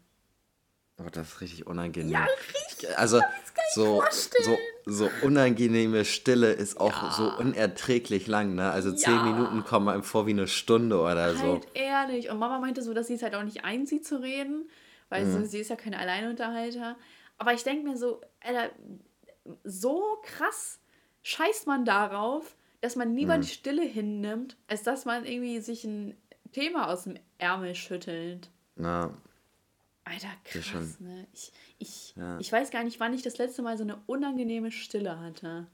[0.99, 2.11] Oh, das ist richtig unangenehm.
[2.11, 2.97] Ja, richtig.
[2.97, 3.21] Also,
[3.73, 4.03] so,
[4.41, 4.57] so,
[4.89, 7.11] so unangenehme Stille ist auch ja.
[7.11, 8.71] so unerträglich lang, ne?
[8.71, 9.23] Also, zehn ja.
[9.23, 11.61] Minuten kommen einem vor wie eine Stunde oder halt so.
[11.73, 12.29] ehrlich.
[12.29, 14.69] Und Mama meinte so, dass sie es halt auch nicht einzieht zu reden,
[15.09, 15.31] weil mhm.
[15.31, 16.95] so, sie ist ja keine Alleinunterhalter.
[17.37, 18.71] Aber ich denke mir so, Alter,
[19.63, 20.79] so krass
[21.23, 23.41] scheißt man darauf, dass man lieber mhm.
[23.41, 26.15] die Stille hinnimmt, als dass man irgendwie sich ein
[26.53, 28.49] Thema aus dem Ärmel schüttelt.
[28.75, 29.11] Na,
[30.05, 31.27] Alter, krass, ne?
[31.33, 32.39] Ich, ich, ja.
[32.39, 35.67] ich weiß gar nicht, wann ich das letzte Mal so eine unangenehme Stille hatte.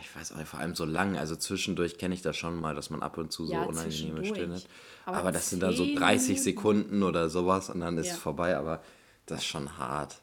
[0.00, 1.16] Ich weiß auch nicht, vor allem so lang.
[1.16, 4.24] Also zwischendurch kenne ich das schon mal, dass man ab und zu so ja, unangenehme
[4.24, 4.66] Stille hat.
[5.06, 8.56] Aber, aber das sind dann so 30 Sekunden oder sowas und dann ist es vorbei.
[8.56, 8.82] Aber
[9.26, 10.18] das ist schon hart.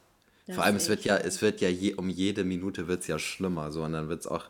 [0.46, 3.06] Das vor allem, es wird ja, es wird ja je, um jede Minute wird es
[3.06, 3.72] ja schlimmer.
[3.72, 4.48] So, und dann wird es auch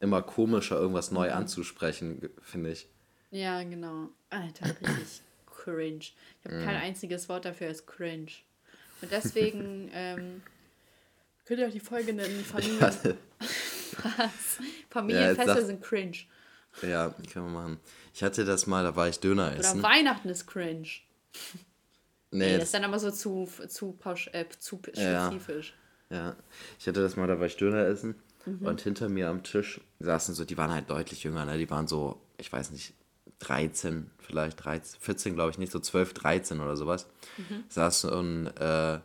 [0.00, 1.36] immer komischer, irgendwas neu mhm.
[1.36, 2.88] anzusprechen, finde ich.
[3.30, 4.10] Ja, genau.
[4.30, 5.98] Alter, richtig cringe.
[5.98, 8.30] Ich habe kein einziges Wort dafür als cringe.
[9.02, 10.42] Und deswegen ähm,
[11.44, 12.80] könnt ihr auch die Folge nennen Familien.
[12.80, 14.58] Was?
[14.90, 16.16] Familienfeste ja, sind cringe.
[16.82, 17.80] Ja, können wir machen.
[18.12, 19.80] Ich hatte das mal, da war ich Döner essen.
[19.80, 20.88] Oder Weihnachten ist cringe.
[22.30, 25.74] Nee, nee das ist dann aber so zu, zu, pausch, äh, zu spezifisch.
[26.10, 26.16] Ja.
[26.16, 26.36] ja,
[26.78, 28.66] ich hatte das mal, da war ich Döner essen mhm.
[28.66, 31.58] und hinter mir am Tisch saßen so, die waren halt deutlich jünger, ne?
[31.58, 32.94] die waren so, ich weiß nicht,
[33.48, 37.64] 13, vielleicht 13, 14 glaube ich nicht, so 12, 13 oder sowas, mhm.
[37.68, 39.00] saß so ein äh,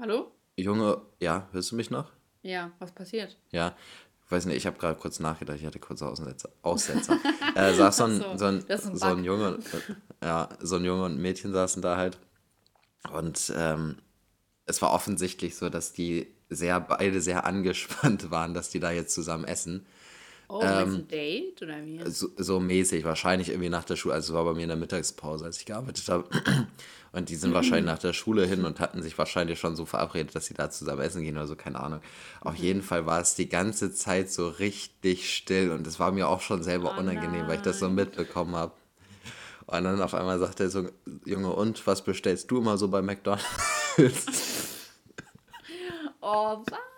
[0.00, 0.32] Hallo?
[0.56, 2.10] Junge, ja, hörst du mich noch?
[2.42, 3.36] Ja, was passiert?
[3.52, 3.76] Ja,
[4.24, 6.50] ich weiß nicht, ich habe gerade kurz nachgedacht, ich hatte kurze Aussetzer.
[6.62, 7.18] Aussetzer.
[7.54, 9.58] äh, saß so ein, so, so ein, ein, so ein Junge,
[10.22, 12.18] ja, so ein Junge und ein Mädchen saßen da halt.
[13.12, 13.98] Und ähm,
[14.66, 19.14] es war offensichtlich so, dass die sehr, beide sehr angespannt waren, dass die da jetzt
[19.14, 19.86] zusammen essen.
[20.48, 22.10] Oh, ähm, ein Date oder wie?
[22.10, 24.14] So, so, mäßig, wahrscheinlich irgendwie nach der Schule.
[24.14, 26.28] Also es war bei mir in der Mittagspause, als ich gearbeitet habe.
[27.12, 30.34] Und die sind wahrscheinlich nach der Schule hin und hatten sich wahrscheinlich schon so verabredet,
[30.34, 32.00] dass sie da zusammen essen gehen oder so, keine Ahnung.
[32.40, 32.64] Auf mhm.
[32.64, 36.40] jeden Fall war es die ganze Zeit so richtig still und es war mir auch
[36.40, 37.48] schon selber oh unangenehm, nein.
[37.48, 38.72] weil ich das so mitbekommen habe.
[39.66, 40.88] Und dann auf einmal sagt er so,
[41.24, 43.46] Junge, und was bestellst du immer so bei McDonalds?
[46.20, 46.93] oh, was?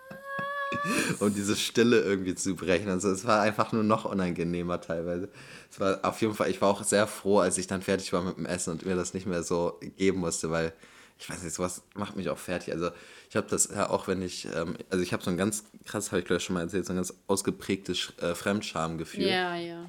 [1.19, 2.89] um diese Stille irgendwie zu brechen.
[2.89, 5.29] Also es war einfach nur noch unangenehmer teilweise.
[5.71, 8.21] Es war auf jeden Fall, ich war auch sehr froh, als ich dann fertig war
[8.21, 10.73] mit dem Essen und mir das nicht mehr so geben musste, weil
[11.19, 12.73] ich weiß nicht, sowas macht mich auch fertig.
[12.73, 12.91] Also
[13.29, 16.11] ich habe das ja auch, wenn ich, ähm, also ich habe so ein ganz krass,
[16.11, 19.27] habe ich glaube schon mal erzählt, so ein ganz ausgeprägtes äh, Fremdschamgefühl.
[19.27, 19.85] Ja, ja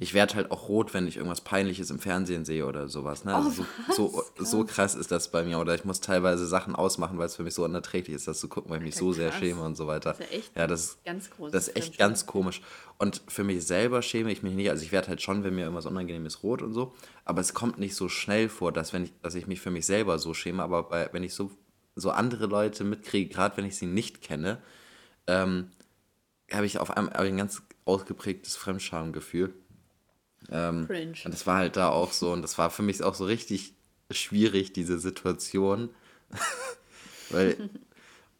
[0.00, 3.24] ich werde halt auch rot, wenn ich irgendwas Peinliches im Fernsehen sehe oder sowas.
[3.24, 3.34] Ne?
[3.34, 5.58] Also oh, so, so, so, krass ist das bei mir.
[5.58, 8.48] Oder ich muss teilweise Sachen ausmachen, weil es für mich so unerträglich ist, das zu
[8.48, 9.16] gucken, weil ich mich so krass.
[9.16, 10.12] sehr schäme und so weiter.
[10.12, 11.52] Das ist ja echt ja, das, ganz groß.
[11.52, 12.62] Das ist echt ganz komisch.
[12.98, 14.70] Und für mich selber schäme ich mich nicht.
[14.70, 16.94] Also ich werde halt schon, wenn mir irgendwas Unangenehmes rot und so.
[17.24, 19.86] Aber es kommt nicht so schnell vor, dass, wenn ich, dass ich mich für mich
[19.86, 20.62] selber so schäme.
[20.62, 21.50] Aber bei, wenn ich so,
[21.94, 24.62] so andere Leute mitkriege, gerade wenn ich sie nicht kenne,
[25.26, 25.70] ähm,
[26.52, 29.54] habe ich auf einmal ein ganz ausgeprägtes Fremdschamgefühl.
[30.50, 31.16] Ähm, Cringe.
[31.24, 33.74] Und das war halt da auch so, und das war für mich auch so richtig
[34.10, 35.90] schwierig, diese Situation.
[37.30, 37.70] Weil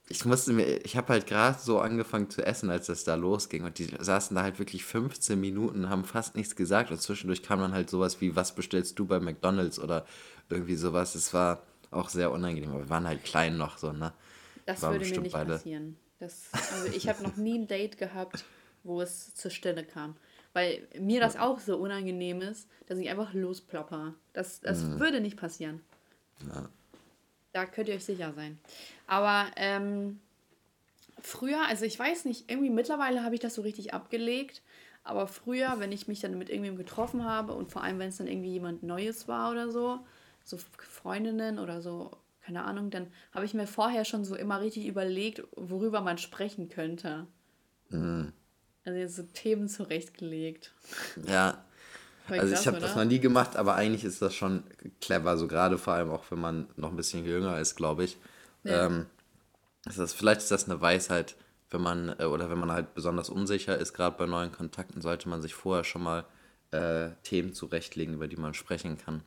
[0.09, 3.65] ich musste mir, ich habe halt gerade so angefangen zu essen, als das da losging.
[3.65, 6.91] Und die saßen da halt wirklich 15 Minuten, haben fast nichts gesagt.
[6.91, 10.07] Und zwischendurch kam dann halt sowas wie, was bestellst du bei McDonalds oder
[10.49, 11.17] irgendwie sowas.
[11.17, 12.71] Es war auch sehr unangenehm.
[12.71, 14.13] Aber wir waren halt klein noch so, ne?
[14.65, 15.55] Das war würde mir nicht beide.
[15.55, 15.97] passieren.
[16.19, 18.45] Das, also ich habe noch nie ein Date gehabt,
[18.85, 20.17] wo es zur Stelle kam.
[20.57, 24.15] Weil mir das auch so unangenehm ist, dass ich einfach losplopper.
[24.33, 24.99] Das, das mhm.
[24.99, 25.83] würde nicht passieren.
[26.49, 26.71] Ja.
[27.53, 28.59] Da könnt ihr euch sicher sein.
[29.07, 30.19] Aber ähm,
[31.21, 34.63] früher, also ich weiß nicht, irgendwie mittlerweile habe ich das so richtig abgelegt.
[35.05, 38.17] Aber früher, wenn ich mich dann mit irgendwem getroffen habe und vor allem, wenn es
[38.17, 39.99] dann irgendwie jemand Neues war oder so,
[40.43, 44.87] so Freundinnen oder so, keine Ahnung, dann habe ich mir vorher schon so immer richtig
[44.87, 47.27] überlegt, worüber man sprechen könnte.
[47.91, 48.33] Mhm.
[48.87, 50.73] Also jetzt so Themen zurechtgelegt.
[51.27, 51.65] Ja.
[52.29, 54.63] also ich habe das noch nie gemacht, aber eigentlich ist das schon
[55.01, 58.17] clever, so gerade vor allem auch, wenn man noch ein bisschen jünger ist, glaube ich.
[58.63, 58.87] Ja.
[58.87, 59.07] Ähm,
[59.89, 61.35] ist das, vielleicht ist das eine Weisheit,
[61.71, 65.29] wenn man, äh, oder wenn man halt besonders unsicher ist, gerade bei neuen Kontakten, sollte
[65.29, 66.25] man sich vorher schon mal
[66.71, 69.23] äh, Themen zurechtlegen, über die man sprechen kann.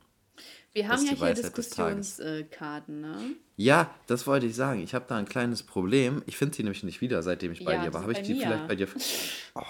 [0.71, 3.17] Wir haben ja hier Diskussionskarten, ne?
[3.57, 4.83] Ja, das wollte ich sagen.
[4.83, 6.21] Ich habe da ein kleines Problem.
[6.27, 8.03] Ich finde sie nämlich nicht wieder, seitdem ich bei ja, dir war.
[8.03, 8.41] Habe ich die mir.
[8.41, 8.87] vielleicht bei dir.
[9.55, 9.61] Oh,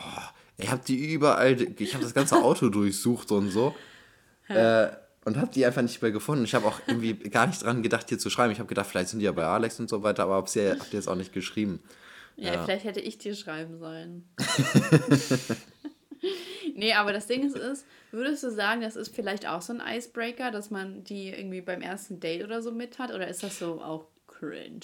[0.58, 3.74] Ich habe die überall, ich habe das ganze Auto durchsucht und so.
[4.50, 4.90] Äh,
[5.26, 6.44] und habe die einfach nicht mehr gefunden.
[6.44, 8.52] Ich habe auch irgendwie gar nicht dran gedacht, hier zu schreiben.
[8.52, 10.78] Ich habe gedacht, vielleicht sind die ja bei Alex und so weiter, aber habt ihr
[10.92, 11.82] jetzt auch nicht geschrieben.
[12.36, 14.30] Ja, ja, vielleicht hätte ich dir schreiben sollen.
[16.80, 19.82] nee, aber das Ding ist, ist, würdest du sagen, das ist vielleicht auch so ein
[19.86, 23.14] Icebreaker, dass man die irgendwie beim ersten Date oder so mit hat?
[23.14, 24.80] Oder ist das so auch cringe?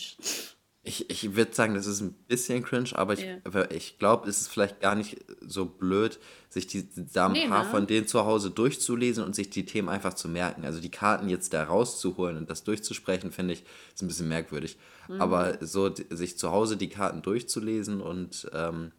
[0.87, 3.71] Ich, ich würde sagen, das ist ein bisschen cringe, aber ich, yeah.
[3.71, 7.63] ich glaube, es ist vielleicht gar nicht so blöd, sich die, da ein nee, paar
[7.63, 7.69] ne?
[7.71, 10.63] von denen zu Hause durchzulesen und sich die Themen einfach zu merken.
[10.63, 13.63] Also die Karten jetzt da rauszuholen und das durchzusprechen, finde ich,
[13.95, 14.77] ist ein bisschen merkwürdig.
[15.07, 15.21] Mhm.
[15.21, 18.91] Aber so sich zu Hause die Karten durchzulesen und ähm,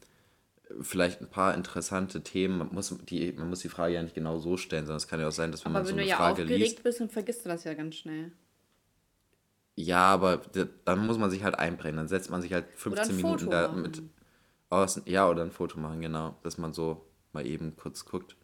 [0.80, 4.38] vielleicht ein paar interessante Themen, man muss, die, man muss die Frage ja nicht genau
[4.38, 6.10] so stellen, sondern es kann ja auch sein, dass wenn aber man wenn so eine
[6.10, 6.48] Frage liest...
[6.48, 8.32] Aber wenn du ja aufgeregt bist, dann vergisst du das ja ganz schnell.
[9.76, 10.40] Ja, aber
[10.84, 11.98] dann muss man sich halt einbrennen.
[11.98, 14.02] Dann setzt man sich halt 15 Minuten da mit
[14.70, 15.02] aus.
[15.04, 16.36] Ja, oder ein Foto machen, genau.
[16.42, 18.36] Dass man so mal eben kurz guckt.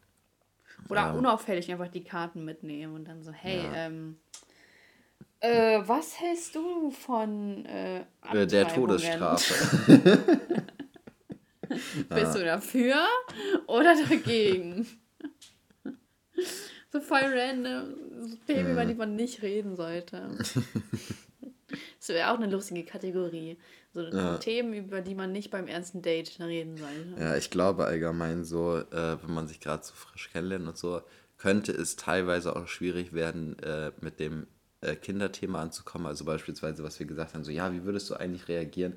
[0.91, 3.75] Oder ähm, unauffällig einfach die Karten mitnehmen und dann so, hey, ja.
[3.75, 4.19] ähm,
[5.41, 10.19] äh, was hältst du von äh, äh der Todesstrafe?
[12.09, 12.97] Bist du dafür
[13.67, 14.87] oder dagegen?
[16.93, 17.95] so voll random
[18.47, 20.37] Themen, über die man nicht reden sollte.
[21.99, 23.57] Das wäre auch eine lustige Kategorie.
[23.95, 24.37] So ja.
[24.39, 27.21] Themen, über die man nicht beim ersten Date reden sollte.
[27.21, 31.03] Ja, ich glaube allgemein so, äh, wenn man sich gerade so frisch kennenlernt und so,
[31.39, 34.49] könnte es teilweise auch schwierig werden, äh, mit dem
[34.81, 36.09] äh, Kinderthema anzukommen.
[36.09, 38.97] Also beispielsweise, was wir gesagt haben, so, ja, wie würdest du eigentlich reagieren?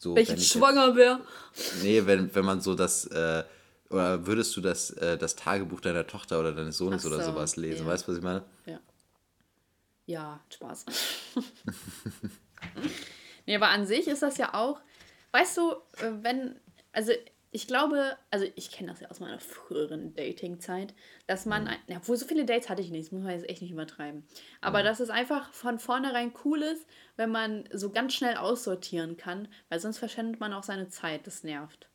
[0.00, 1.20] So, wenn ich jetzt schwanger wäre.
[1.82, 3.44] Nee, wenn, wenn man so das äh,
[3.90, 7.56] oder würdest du das, äh, das Tagebuch deiner Tochter oder deines Sohnes so, oder sowas
[7.56, 7.84] lesen?
[7.84, 7.92] Ja.
[7.92, 8.44] Weißt du, was ich meine?
[8.64, 8.80] Ja.
[10.06, 10.86] Ja, Spaß.
[13.46, 14.80] nee, aber an sich ist das ja auch,
[15.32, 16.58] weißt du, äh, wenn,
[16.92, 17.12] also
[17.52, 20.94] ich glaube, also ich kenne das ja aus meiner früheren Dating-Zeit,
[21.26, 21.70] dass man, mhm.
[21.88, 24.24] ja, obwohl so viele Dates hatte ich nicht, das muss man jetzt echt nicht übertreiben.
[24.60, 24.84] Aber mhm.
[24.84, 26.86] dass es einfach von vornherein cool ist,
[27.16, 31.42] wenn man so ganz schnell aussortieren kann, weil sonst verschwendet man auch seine Zeit, das
[31.42, 31.90] nervt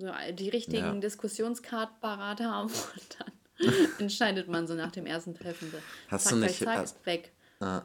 [0.00, 1.00] so äh, die richtigen ja.
[1.00, 3.32] Diskussionskarten parat haben und dann
[3.98, 5.70] entscheidet man so nach dem ersten Treffen.
[5.70, 7.32] So, hast zack, du nicht zack, hast, weg.
[7.60, 7.80] Äh,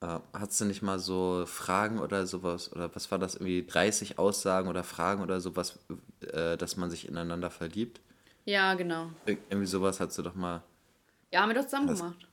[0.00, 4.18] äh, hast du nicht mal so Fragen oder sowas oder was war das irgendwie 30
[4.18, 5.78] Aussagen oder Fragen oder sowas,
[6.32, 8.00] äh, dass man sich ineinander verliebt?
[8.44, 9.10] Ja, genau.
[9.26, 10.62] Ir irgendwie sowas hast du doch mal.
[11.32, 12.26] Ja, haben wir doch zusammen hast, gemacht.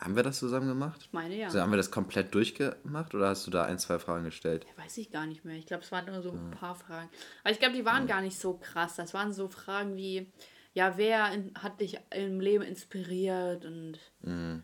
[0.00, 1.00] Haben wir das zusammen gemacht?
[1.02, 1.46] Ich meine ja.
[1.46, 4.64] Also haben wir das komplett durchgemacht oder hast du da ein, zwei Fragen gestellt?
[4.64, 5.56] Ja, weiß ich gar nicht mehr.
[5.56, 7.10] Ich glaube, es waren nur so ein paar Fragen.
[7.42, 8.14] Aber ich glaube, die waren ja.
[8.14, 8.96] gar nicht so krass.
[8.96, 10.26] Das waren so Fragen wie,
[10.72, 14.62] ja, wer in, hat dich im Leben inspiriert und mhm.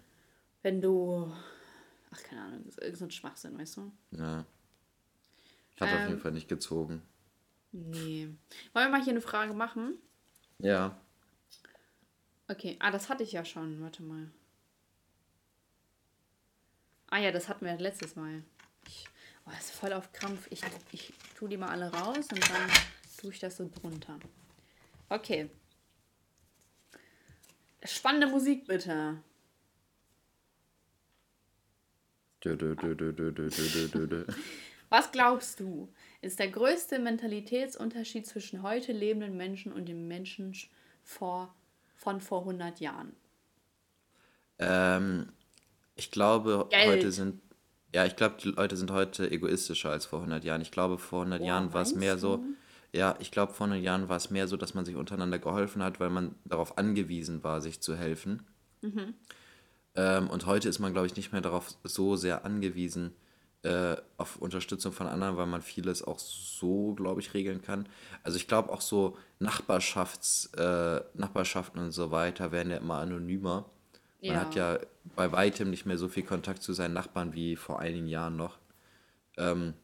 [0.63, 1.31] wenn du,
[2.11, 3.93] ach, keine Ahnung, irgend so ein Schwachsinn, weißt du?
[4.13, 4.45] Ja.
[5.81, 7.03] Hat ähm, auf jeden Fall nicht gezogen.
[7.73, 8.29] Nee.
[8.73, 9.95] Wollen wir mal hier eine Frage machen?
[10.59, 10.97] Ja.
[12.49, 13.83] Okay, ah, das hatte ich ja schon.
[13.83, 14.31] Warte mal.
[17.09, 18.43] Ah ja, das hatten wir letztes Mal.
[18.87, 19.07] Ich,
[19.45, 20.47] oh, das ist voll auf Krampf.
[20.51, 22.71] Ich, ich tue die mal alle raus und dann
[23.21, 24.19] tue ich das so drunter.
[25.09, 25.51] Okay.
[27.85, 29.23] Spannende Musik bitte.
[34.89, 35.89] Was glaubst du,
[36.23, 40.55] ist der größte Mentalitätsunterschied zwischen heute lebenden Menschen und den Menschen
[41.03, 41.55] vor,
[41.97, 43.15] von vor 100 Jahren?
[44.59, 45.33] Ähm,
[45.97, 46.87] ich glaube, Geld.
[46.87, 47.41] heute sind,
[47.95, 50.61] ja, ich glaube, die Leute sind heute egoistischer als vor 100 Jahren.
[50.61, 52.21] Ich glaube, vor 100 Boah, Jahren war es mehr du?
[52.21, 52.45] so,
[52.93, 55.83] ja, ich glaube, vor 100 Jahren war es mehr so, dass man sich untereinander geholfen
[55.83, 58.47] hat, weil man darauf angewiesen war, sich zu helfen.
[58.83, 59.15] Mhm.
[59.97, 63.15] Ähm, und heute ist man, glaube ich, nicht mehr darauf so sehr angewiesen,
[63.63, 67.89] äh, auf Unterstützung von anderen, weil man vieles auch so, glaube ich, regeln kann.
[68.23, 73.69] Also ich glaube auch so Nachbarschafts, äh, Nachbarschaften und so weiter werden ja immer anonymer.
[74.23, 74.41] Man ja.
[74.41, 74.79] hat ja
[75.15, 78.59] bei weitem nicht mehr so viel Kontakt zu seinen Nachbarn wie vor einigen Jahren noch.
[79.37, 79.75] Ähm,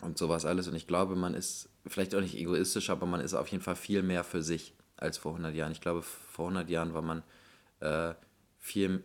[0.00, 0.68] und sowas alles.
[0.68, 3.76] Und ich glaube, man ist vielleicht auch nicht egoistisch, aber man ist auf jeden Fall
[3.76, 5.72] viel mehr für sich als vor 100 Jahren.
[5.72, 7.22] Ich glaube, vor 100 Jahren war man
[7.80, 8.14] äh,
[8.58, 9.02] viel,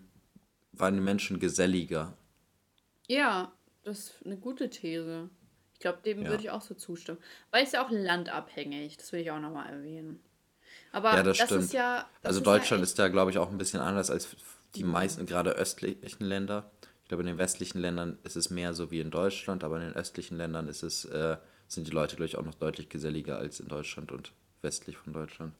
[0.74, 2.18] waren die Menschen geselliger.
[3.08, 3.52] Ja,
[3.84, 5.30] das ist eine gute These.
[5.74, 6.30] Ich glaube, dem ja.
[6.30, 7.20] würde ich auch so zustimmen.
[7.52, 10.22] Weil es ja auch landabhängig, das will ich auch nochmal erwähnen.
[10.92, 11.64] Aber ja, das, das stimmt.
[11.64, 12.08] ist ja.
[12.22, 14.36] also ist Deutschland ja ist da, glaube ich, auch ein bisschen anders als
[14.76, 16.72] die meisten, gerade östlichen Länder.
[17.04, 19.84] Ich glaube, in den westlichen Ländern ist es mehr so wie in Deutschland, aber in
[19.84, 23.38] den östlichen Ländern ist es, äh, sind die Leute, glaube ich, auch noch deutlich geselliger
[23.38, 24.32] als in Deutschland und
[24.62, 25.54] westlich von Deutschland.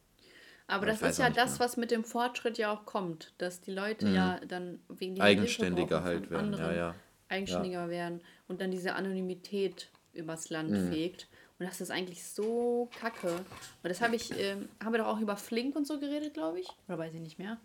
[0.68, 1.60] Aber, das ist ja das, mehr.
[1.60, 4.16] was mit dem Fortschritt ja auch kommt, dass die Leute mhm.
[4.16, 6.96] ja dann wegen eigenständiger halt werden, ja, ja.
[7.28, 7.90] eigenständiger ja.
[7.90, 10.92] werden und dann diese Anonymität übers Land mhm.
[10.92, 11.28] fegt.
[11.60, 13.28] Und das ist eigentlich so kacke.
[13.28, 16.60] Und das habe ich, ähm, haben wir doch auch über Flink und so geredet, glaube
[16.60, 16.68] ich.
[16.88, 17.58] Oder weiß ich nicht mehr.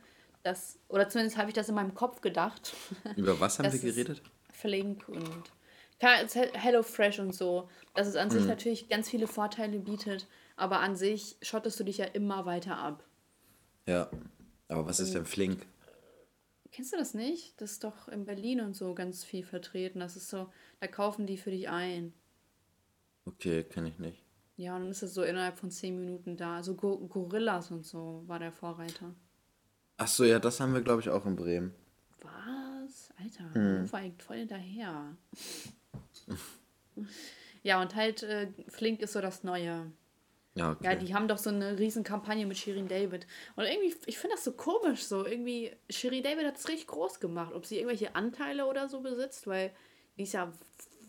[0.42, 2.74] Das, oder zumindest habe ich das in meinem Kopf gedacht.
[3.16, 4.22] Über was haben wir geredet?
[4.52, 5.42] Flink und
[6.00, 7.68] Hello Fresh und so.
[7.94, 8.32] Dass es an mhm.
[8.32, 10.26] sich natürlich ganz viele Vorteile bietet,
[10.58, 13.04] aber an sich schottest du dich ja immer weiter ab.
[13.86, 14.10] Ja.
[14.68, 15.66] Aber was ist denn Flink?
[16.70, 17.60] Kennst du das nicht?
[17.60, 20.00] Das ist doch in Berlin und so ganz viel vertreten.
[20.00, 22.12] Das ist so, da kaufen die für dich ein.
[23.24, 24.22] Okay, kenne ich nicht.
[24.56, 26.56] Ja, und dann ist es so innerhalb von zehn Minuten da.
[26.56, 29.14] Also Go Gorillas und so war der Vorreiter.
[29.96, 31.74] Ach so, ja, das haben wir, glaube ich, auch in Bremen.
[32.20, 33.12] Was?
[33.18, 33.92] Alter, hm.
[33.92, 35.16] war voll hinterher.
[37.62, 39.90] ja, und halt äh, Flink ist so das Neue.
[40.58, 40.84] Ja, okay.
[40.84, 43.26] ja, die haben doch so eine riesen Kampagne mit Shirin David.
[43.54, 45.24] Und irgendwie, ich finde das so komisch so.
[45.24, 47.52] Irgendwie, Shirin David hat es richtig groß gemacht.
[47.54, 49.70] Ob sie irgendwelche Anteile oder so besitzt, weil
[50.16, 50.52] die ist ja,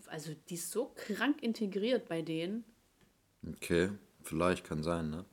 [0.06, 2.64] also die ist so krank integriert bei denen.
[3.56, 3.90] Okay,
[4.22, 5.24] vielleicht kann sein, ne?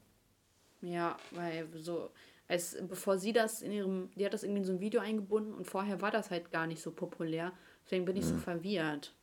[0.82, 2.10] Ja, weil so,
[2.48, 5.54] als bevor sie das in ihrem, die hat das irgendwie in so ein Video eingebunden
[5.54, 7.52] und vorher war das halt gar nicht so populär.
[7.86, 8.32] Deswegen bin ich hm.
[8.32, 9.14] so verwirrt.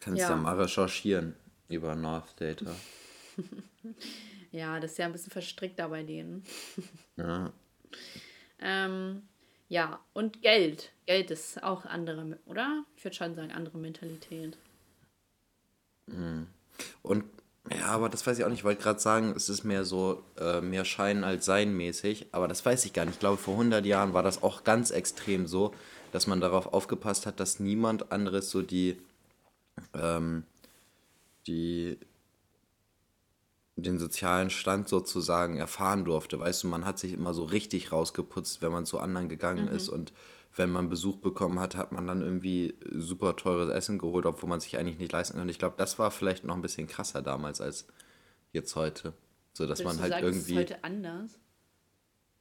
[0.00, 0.30] Kannst ja.
[0.30, 1.34] ja mal recherchieren
[1.68, 2.74] über North Data.
[4.52, 6.44] ja, das ist ja ein bisschen verstrickter bei denen.
[7.16, 7.52] ja.
[8.60, 9.22] ähm,
[9.68, 10.92] ja, und Geld.
[11.06, 12.84] Geld ist auch andere, oder?
[12.96, 14.56] Ich würde schon sagen, andere Mentalität.
[16.06, 16.46] Mhm.
[17.02, 17.24] Und
[17.70, 18.60] ja, aber das weiß ich auch nicht.
[18.60, 22.26] Ich wollte gerade sagen, es ist mehr so, äh, mehr Schein als Sein mäßig.
[22.30, 23.14] Aber das weiß ich gar nicht.
[23.14, 25.74] Ich glaube, vor 100 Jahren war das auch ganz extrem so,
[26.12, 29.00] dass man darauf aufgepasst hat, dass niemand anderes so die,
[29.94, 30.44] ähm,
[31.46, 31.98] die
[33.76, 36.40] den sozialen Stand sozusagen erfahren durfte.
[36.40, 39.76] Weißt du, man hat sich immer so richtig rausgeputzt, wenn man zu anderen gegangen mhm.
[39.76, 40.12] ist und
[40.56, 44.60] wenn man Besuch bekommen hat, hat man dann irgendwie super teures Essen geholt, obwohl man
[44.60, 45.50] sich eigentlich nicht leisten kann.
[45.50, 47.86] Ich glaube, das war vielleicht noch ein bisschen krasser damals als
[48.52, 49.12] jetzt heute.
[49.52, 50.52] So dass man halt sagen, irgendwie.
[50.52, 51.38] Ist heute anders?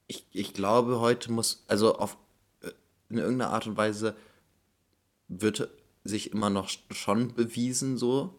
[0.07, 2.17] Ich, ich glaube, heute muss, also auf
[2.61, 2.71] äh,
[3.09, 4.15] in irgendeiner Art und Weise
[5.27, 5.69] wird
[6.03, 8.35] sich immer noch schon bewiesen, so,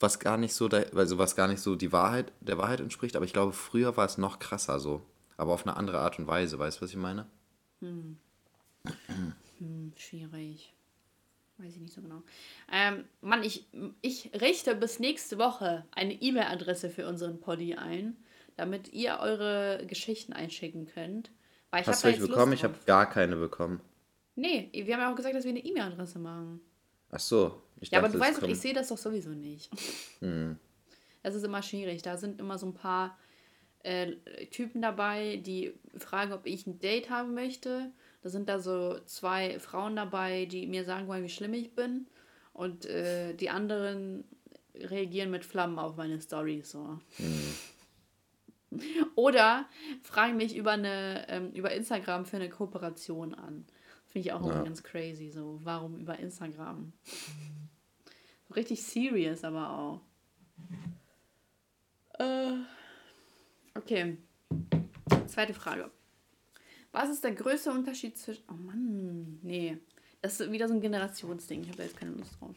[0.00, 3.14] was gar nicht so, der, also was gar nicht so die Wahrheit, der Wahrheit entspricht,
[3.16, 5.02] aber ich glaube, früher war es noch krasser so.
[5.36, 7.26] Aber auf eine andere Art und Weise, weißt du, was ich meine?
[7.80, 8.16] Hm.
[9.58, 10.74] hm, schwierig.
[11.58, 12.22] Weiß ich nicht so genau.
[12.72, 13.66] Ähm, Mann, ich,
[14.00, 18.16] ich richte bis nächste Woche eine E-Mail-Adresse für unseren Poddy ein,
[18.56, 21.30] damit ihr eure Geschichten einschicken könnt.
[21.70, 22.54] Weil ich Hast du welche bekommen?
[22.54, 23.80] Ich habe gar keine bekommen.
[24.36, 26.60] Nee, wir haben ja auch gesagt, dass wir eine E-Mail-Adresse machen.
[27.10, 27.62] Ach so.
[27.80, 29.70] Ich ja, dachte, aber du weißt doch, ich sehe das doch sowieso nicht.
[30.20, 30.58] Hm.
[31.22, 32.02] Das ist immer schwierig.
[32.02, 33.18] Da sind immer so ein paar
[33.82, 34.12] äh,
[34.50, 37.90] Typen dabei, die fragen, ob ich ein Date haben möchte.
[38.22, 42.06] Da sind da so zwei Frauen dabei, die mir sagen wollen, wie schlimm ich bin.
[42.52, 44.24] Und äh, die anderen
[44.74, 46.98] reagieren mit Flammen auf meine Story so.
[47.16, 47.54] Hm.
[49.14, 49.66] Oder
[50.02, 53.64] fragen mich über eine ähm, über Instagram für eine Kooperation an.
[54.06, 54.52] Finde ich auch ja.
[54.52, 55.30] immer ganz crazy.
[55.30, 56.92] So, warum über Instagram?
[58.54, 60.00] Richtig serious aber auch.
[62.18, 62.52] Äh,
[63.76, 64.16] okay.
[65.26, 65.90] Zweite Frage.
[66.92, 68.42] Was ist der größte Unterschied zwischen.
[68.48, 69.78] Oh Mann, nee.
[70.22, 71.62] Das ist wieder so ein Generationsding.
[71.62, 72.54] Ich habe da jetzt keine Lust drauf.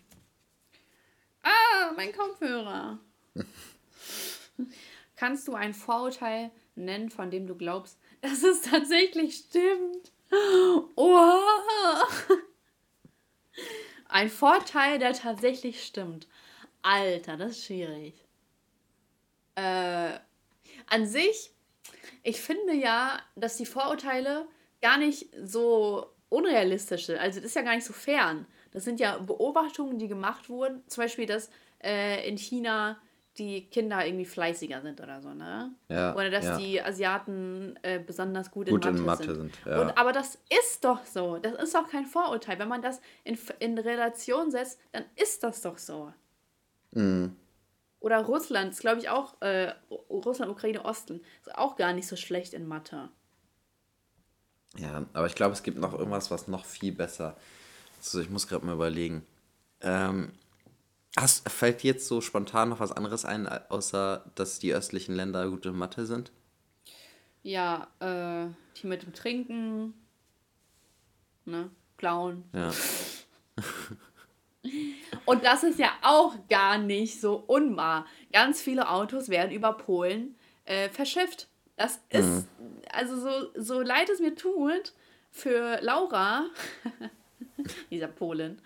[1.43, 2.99] Ah, mein Kopfhörer.
[5.15, 10.12] Kannst du ein Vorurteil nennen, von dem du glaubst, dass es tatsächlich stimmt?
[10.95, 12.08] Oha!
[14.13, 16.28] Ein Vorteil, der tatsächlich stimmt.
[16.84, 18.13] Alter, das ist schwierig.
[19.56, 20.19] Äh,
[20.86, 21.52] an sich,
[22.21, 24.45] ich finde ja, dass die Vorurteile
[24.84, 27.17] gar nicht so unrealistisch sind.
[27.17, 28.45] Also das ist ja gar nicht so fern.
[28.69, 30.84] Das sind ja Beobachtungen, die gemacht wurden.
[30.88, 31.49] Zum Beispiel, dass
[31.84, 33.02] äh, in China
[33.38, 35.74] die Kinder irgendwie fleißiger sind oder so, ne?
[35.89, 36.58] Ja, oder dass ja.
[36.58, 39.56] die Asiaten äh, besonders gut, gut in Mathe, in Mathe sind.
[39.56, 39.82] sind ja.
[39.82, 41.38] Und, aber das ist doch so.
[41.39, 42.60] Das ist doch kein Vorurteil.
[42.60, 46.13] Wenn man das in, in Relation setzt, dann ist das doch so.
[46.91, 47.36] Mhm.
[48.00, 49.74] Oder Russland ist, glaube ich, auch, äh,
[50.10, 53.10] Russland, Ukraine, Osten, ist auch gar nicht so schlecht in Mathe.
[54.78, 57.38] Ja, aber ich glaube, es gibt noch irgendwas, was noch viel besser.
[57.98, 59.26] Also ich muss gerade mal überlegen.
[59.82, 60.34] Ähm,
[61.15, 65.72] Hast, fällt jetzt so spontan noch was anderes ein, außer dass die östlichen Länder gute
[65.72, 66.32] Mathe sind?
[67.43, 68.47] Ja, äh,
[68.78, 69.93] die mit dem Trinken,
[71.45, 72.43] ne, klauen.
[72.53, 72.72] Ja.
[75.26, 78.05] Und das ist ja auch gar nicht so unwahr.
[78.32, 80.36] Ganz viele Autos werden über Polen
[80.66, 81.47] äh, verschifft.
[81.76, 82.47] Das ist, mhm.
[82.91, 84.93] also so, so leid es mir tut,
[85.32, 86.45] für Laura,
[87.91, 88.59] dieser Polin,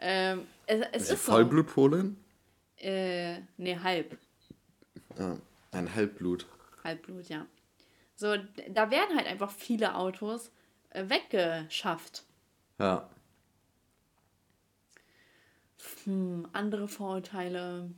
[0.00, 2.16] ähm, es, es ist Vollblutpolin?
[2.76, 4.18] Äh, nee, halb.
[5.18, 5.38] Ja,
[5.72, 6.46] ein Halbblut.
[6.82, 7.46] Halbblut, ja.
[8.14, 8.36] So,
[8.70, 10.50] da werden halt einfach viele Autos
[10.90, 12.24] äh, weggeschafft.
[12.78, 13.08] Ja.
[16.04, 17.90] Hm, andere Vorurteile.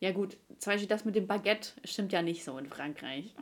[0.00, 3.34] Ja gut, zum Beispiel das mit dem Baguette stimmt ja nicht so in Frankreich.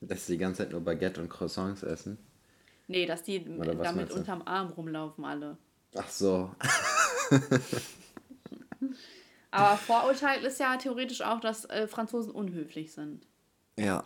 [0.00, 2.18] Dass sie die ganze Zeit nur Baguette und Croissants essen.
[2.90, 5.56] Nee, dass die Oder damit unterm Arm rumlaufen alle.
[5.96, 6.50] Ach so.
[9.52, 13.28] Aber Vorurteil ist ja theoretisch auch, dass äh, Franzosen unhöflich sind.
[13.76, 14.02] Ja.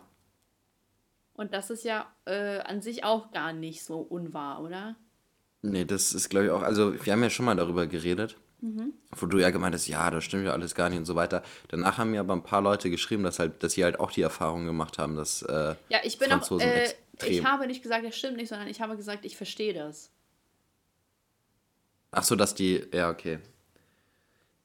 [1.33, 4.95] Und das ist ja äh, an sich auch gar nicht so unwahr, oder?
[5.63, 6.61] Nee, das ist, glaube ich, auch.
[6.61, 8.37] Also, wir haben ja schon mal darüber geredet.
[9.11, 11.43] Wo du ja gemeint hast, ja, das stimmt ja alles gar nicht und so weiter.
[11.67, 14.23] Danach haben mir aber ein paar Leute geschrieben, dass halt, dass sie halt auch die
[14.23, 16.37] Erfahrung gemacht haben, dass äh, Ja, ich bin auch.
[16.37, 17.04] Franzosen Äh, extrem.
[17.23, 20.11] Ich habe nicht gesagt, das stimmt nicht, sondern ich habe gesagt, ich verstehe das.
[22.11, 22.85] Ach so, dass die.
[22.93, 23.39] Ja, okay.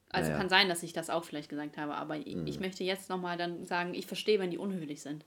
[0.09, 0.41] Also Ja, ja.
[0.41, 3.37] kann sein, dass ich das auch vielleicht gesagt habe, aber ich, ich möchte jetzt nochmal
[3.37, 5.25] dann sagen, ich verstehe, wenn die unhöflich sind.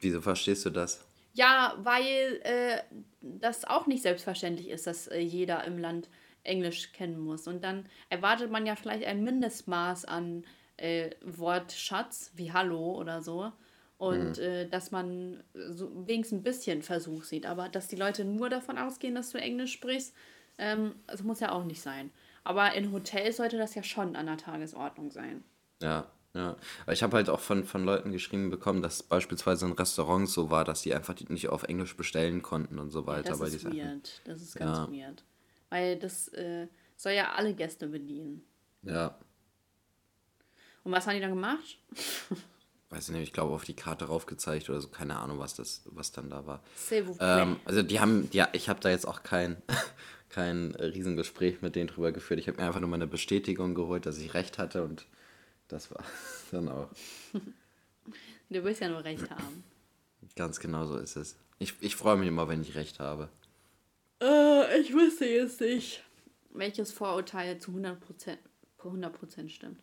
[0.00, 1.04] Wieso verstehst du das?
[1.32, 2.78] Ja, weil äh,
[3.20, 6.08] das auch nicht selbstverständlich ist, dass äh, jeder im Land
[6.44, 7.48] Englisch kennen muss.
[7.48, 10.44] Und dann erwartet man ja vielleicht ein Mindestmaß an
[10.76, 13.52] äh, Wortschatz, wie Hallo oder so.
[13.96, 17.46] Und äh, dass man so wenigstens ein bisschen Versuch sieht.
[17.46, 20.14] Aber dass die Leute nur davon ausgehen, dass du Englisch sprichst,
[20.58, 22.10] ähm, das muss ja auch nicht sein.
[22.42, 25.42] Aber in Hotels sollte das ja schon an der Tagesordnung sein.
[25.80, 26.56] Ja, ja.
[26.82, 30.50] Aber ich habe halt auch von, von Leuten geschrieben bekommen, dass beispielsweise in Restaurants so
[30.50, 33.30] war, dass die einfach nicht auf Englisch bestellen konnten und so weiter.
[33.30, 34.20] Das weil ist weird.
[34.24, 34.92] Das ist ganz Ja.
[34.92, 35.24] weird.
[35.70, 36.66] Weil das äh,
[36.96, 38.44] soll ja alle Gäste bedienen.
[38.82, 39.16] Ja.
[40.82, 41.78] Und was haben die dann gemacht?
[42.94, 45.82] Weiß ich nicht, ich glaube auf die Karte raufgezeigt oder so, keine Ahnung, was das,
[45.86, 46.62] was dann da war.
[47.18, 49.56] Ähm, also die haben, ja, ich habe da jetzt auch kein,
[50.28, 52.38] kein Riesengespräch mit denen drüber geführt.
[52.38, 55.06] Ich habe mir einfach nur meine Bestätigung geholt, dass ich recht hatte und
[55.66, 56.04] das war
[56.52, 56.88] dann auch.
[58.48, 59.64] Du willst ja nur recht haben.
[60.36, 61.36] Ganz genau so ist es.
[61.58, 63.28] Ich, ich freue mich immer, wenn ich recht habe.
[64.22, 66.04] Äh, ich wüsste jetzt nicht,
[66.50, 67.96] welches Vorurteil zu 100%,
[68.78, 69.80] 100 stimmt.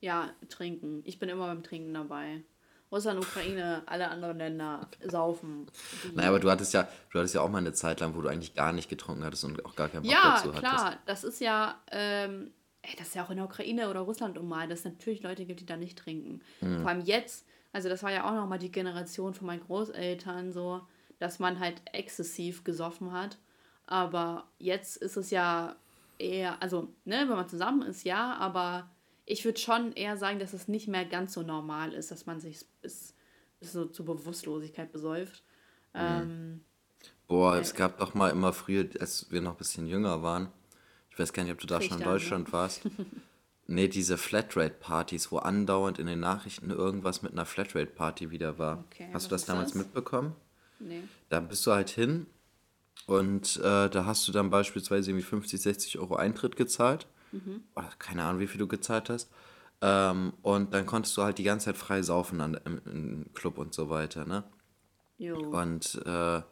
[0.00, 1.02] Ja, trinken.
[1.04, 2.42] Ich bin immer beim Trinken dabei.
[2.90, 5.66] Russland, Ukraine, alle anderen Länder saufen.
[6.14, 8.28] Naja, aber du hattest ja, du hattest ja auch mal eine Zeit lang, wo du
[8.28, 10.84] eigentlich gar nicht getrunken hattest und auch gar keinen Bock Ja, dazu klar.
[10.84, 10.98] hattest.
[11.06, 12.50] Das ist ja, ähm,
[12.82, 15.44] ey, das ist ja auch in der Ukraine oder Russland normal, dass es natürlich Leute
[15.44, 16.40] gibt, die da nicht trinken.
[16.60, 16.80] Mhm.
[16.80, 20.80] Vor allem jetzt, also das war ja auch nochmal die Generation von meinen Großeltern so,
[21.20, 23.38] dass man halt exzessiv gesoffen hat.
[23.86, 25.76] Aber jetzt ist es ja
[26.18, 28.90] eher, also, ne, wenn man zusammen ist, ja, aber
[29.30, 32.40] ich würde schon eher sagen, dass es nicht mehr ganz so normal ist, dass man
[32.40, 33.14] sich bis,
[33.60, 35.44] bis so zur Bewusstlosigkeit besäuft.
[35.94, 36.00] Mhm.
[36.00, 36.60] Ähm,
[37.28, 40.48] Boah, es gab doch mal immer früher, als wir noch ein bisschen jünger waren.
[41.12, 42.04] Ich weiß gar nicht, ob du da schon in ne?
[42.04, 42.82] Deutschland warst.
[43.72, 48.82] Nee, diese Flatrate-Partys, wo andauernd in den Nachrichten irgendwas mit einer Flatrate-Party wieder war.
[48.90, 49.76] Okay, Hast du das ist damals das?
[49.76, 50.34] mitbekommen?
[50.80, 51.02] nee.
[51.28, 52.26] Da bist du halt hin
[53.06, 57.06] und äh, da hast du dann beispielsweise irgendwie 50, 60 Euro Eintritt gezahlt.
[57.76, 59.30] Oder keine Ahnung, wie viel du gezahlt hast.
[59.82, 63.56] Ähm, und dann konntest du halt die ganze Zeit frei saufen an, im, im Club
[63.58, 64.44] und so weiter, ne?
[65.18, 65.38] Jo.
[65.38, 66.42] Und äh,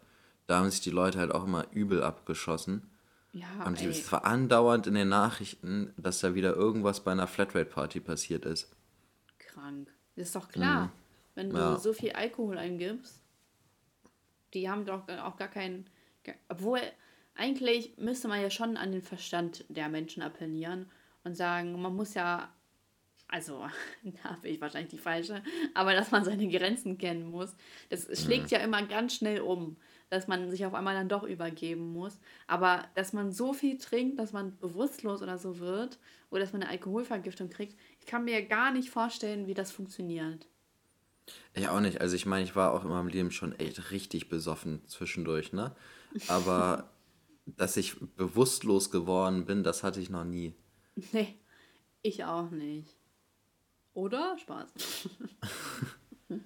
[0.46, 2.90] da haben sich die Leute halt auch immer übel abgeschossen.
[3.32, 8.00] Ja, Und es war andauernd in den Nachrichten, dass da wieder irgendwas bei einer Flatrate-Party
[8.00, 8.70] passiert ist.
[9.38, 9.92] krank.
[10.16, 10.90] Das ist doch klar.
[11.34, 11.60] Wenn du Mhm.
[11.62, 11.76] Ja.
[11.78, 13.22] so viel Alkohol eingibst,
[14.54, 15.86] die haben doch auch gar keinen.
[16.48, 16.80] Obwohl,
[17.38, 20.90] eigentlich müsste man ja schon an den Verstand der Menschen appellieren
[21.24, 22.52] und sagen, man muss ja.
[23.30, 23.66] Also,
[24.22, 25.42] da bin ich wahrscheinlich die falsche,
[25.74, 27.54] aber dass man seine Grenzen kennen muss.
[27.90, 28.14] Das Mhm.
[28.16, 29.76] schlägt ja immer ganz schnell um,
[30.10, 32.18] dass man sich auf einmal dann doch übergeben muss.
[32.46, 35.98] Aber dass man so viel trinkt, dass man bewusstlos oder so wird
[36.30, 40.46] oder dass man eine Alkoholvergiftung kriegt, ich kann mir gar nicht vorstellen, wie das funktioniert.
[41.54, 42.00] Ich auch nicht.
[42.00, 45.74] Also ich meine, ich war auch in meinem Leben schon echt richtig besoffen zwischendurch, ne?
[46.26, 46.90] Aber
[47.56, 50.54] dass ich bewusstlos geworden bin, das hatte ich noch nie.
[51.12, 51.38] Nee,
[52.02, 52.96] ich auch nicht.
[53.94, 54.36] Oder?
[54.38, 54.68] Spaß.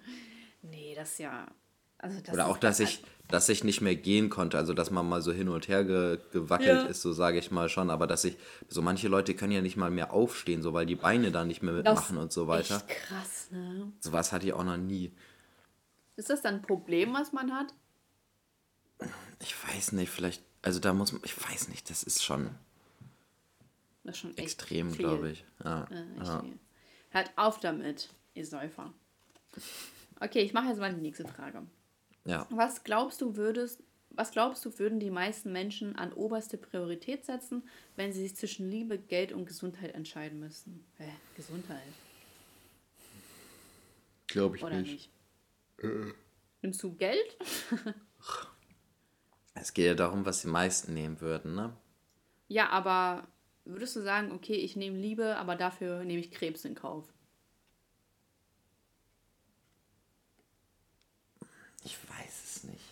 [0.62, 1.46] nee, das ist ja.
[1.98, 4.58] Also das Oder ist auch, dass ich, dass ich nicht mehr gehen konnte.
[4.58, 6.86] Also, dass man mal so hin und her ge gewackelt Ja.
[6.86, 7.90] ist, so sage ich mal schon.
[7.90, 8.36] Aber dass ich,
[8.68, 11.62] so manche Leute können ja nicht mal mehr aufstehen, so weil die Beine da nicht
[11.62, 12.76] mehr das mitmachen und so weiter.
[12.76, 13.92] Echt krass, ne?
[14.00, 15.12] Sowas hatte ich auch noch nie.
[16.16, 17.72] Ist das dann ein Problem, was man hat?
[19.40, 22.50] Ich weiß nicht, vielleicht, also da muss man, ich weiß nicht, das ist schon
[24.04, 25.44] Das ist schon extrem, glaube ich.
[25.64, 26.44] Ja, Äh, ja.
[27.10, 28.92] Hört auf damit, ihr Säufer.
[30.20, 31.62] Okay, ich mache jetzt mal die nächste Frage.
[32.24, 32.46] ja.
[32.50, 37.68] Was glaubst du, würdest, was glaubst du, würden die meisten Menschen an oberste Priorität setzen,
[37.96, 40.84] wenn sie sich zwischen Liebe, Geld und Gesundheit entscheiden müssten?
[40.96, 41.82] Hä, Gesundheit?
[44.28, 45.10] Glaube ich Oder nicht.
[45.82, 45.90] nicht?
[45.90, 46.12] Äh.
[46.62, 47.36] Nimmst du Geld?
[49.54, 51.72] Es geht ja darum, was die meisten nehmen würden, ne?
[52.48, 53.26] Ja, aber
[53.64, 57.06] würdest du sagen, okay, ich nehme Liebe, aber dafür nehme ich Krebs in Kauf?
[61.84, 62.84] Ich weiß es nicht.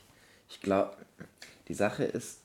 [0.48, 0.96] Ich glaube,
[1.68, 2.40] die Sache ist.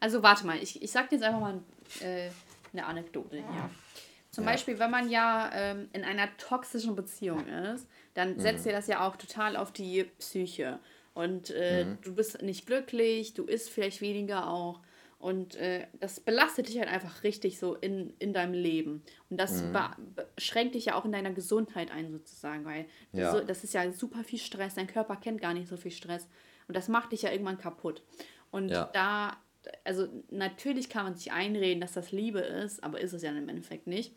[0.00, 1.60] Also warte mal, ich, ich sag dir jetzt einfach mal
[2.00, 2.30] äh,
[2.72, 3.70] eine Anekdote hier.
[4.30, 4.50] Zum ja.
[4.50, 8.68] Beispiel, wenn man ja ähm, in einer toxischen Beziehung ist, dann setzt mhm.
[8.68, 10.78] dir das ja auch total auf die Psyche.
[11.16, 11.98] Und äh, mhm.
[12.02, 14.82] du bist nicht glücklich, du isst vielleicht weniger auch.
[15.18, 19.02] Und äh, das belastet dich halt einfach richtig so in, in deinem Leben.
[19.30, 19.74] Und das mhm.
[20.36, 23.32] schränkt dich ja auch in deiner Gesundheit ein, sozusagen, weil ja.
[23.32, 24.74] so, das ist ja super viel Stress.
[24.74, 26.28] Dein Körper kennt gar nicht so viel Stress.
[26.68, 28.02] Und das macht dich ja irgendwann kaputt.
[28.50, 28.90] Und ja.
[28.92, 29.38] da,
[29.84, 33.48] also natürlich kann man sich einreden, dass das Liebe ist, aber ist es ja im
[33.48, 34.12] Endeffekt nicht.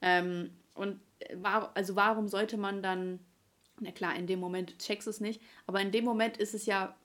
[0.00, 1.00] Ähm, und
[1.34, 3.18] war, also warum sollte man dann,
[3.80, 6.66] na klar, in dem Moment checkst du es nicht, aber in dem Moment ist es
[6.66, 6.96] ja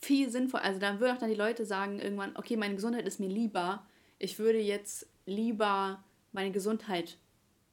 [0.00, 0.60] viel sinnvoll.
[0.60, 3.86] Also dann würden auch dann die Leute sagen irgendwann, okay, meine Gesundheit ist mir lieber.
[4.18, 6.02] Ich würde jetzt lieber
[6.32, 7.18] meine Gesundheit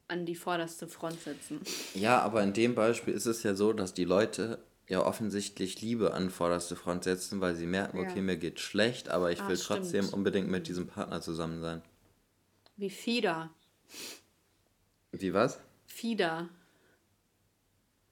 [0.07, 1.61] an die vorderste Front setzen.
[1.93, 6.13] Ja, aber in dem Beispiel ist es ja so, dass die Leute ja offensichtlich Liebe
[6.13, 8.21] an vorderste Front setzen, weil sie merken, okay, ja.
[8.21, 9.79] mir geht schlecht, aber ich ah, will stimmt.
[9.79, 11.81] trotzdem unbedingt mit diesem Partner zusammen sein.
[12.77, 13.49] Wie Fieder.
[15.11, 15.59] Wie was?
[15.87, 16.49] Fieder.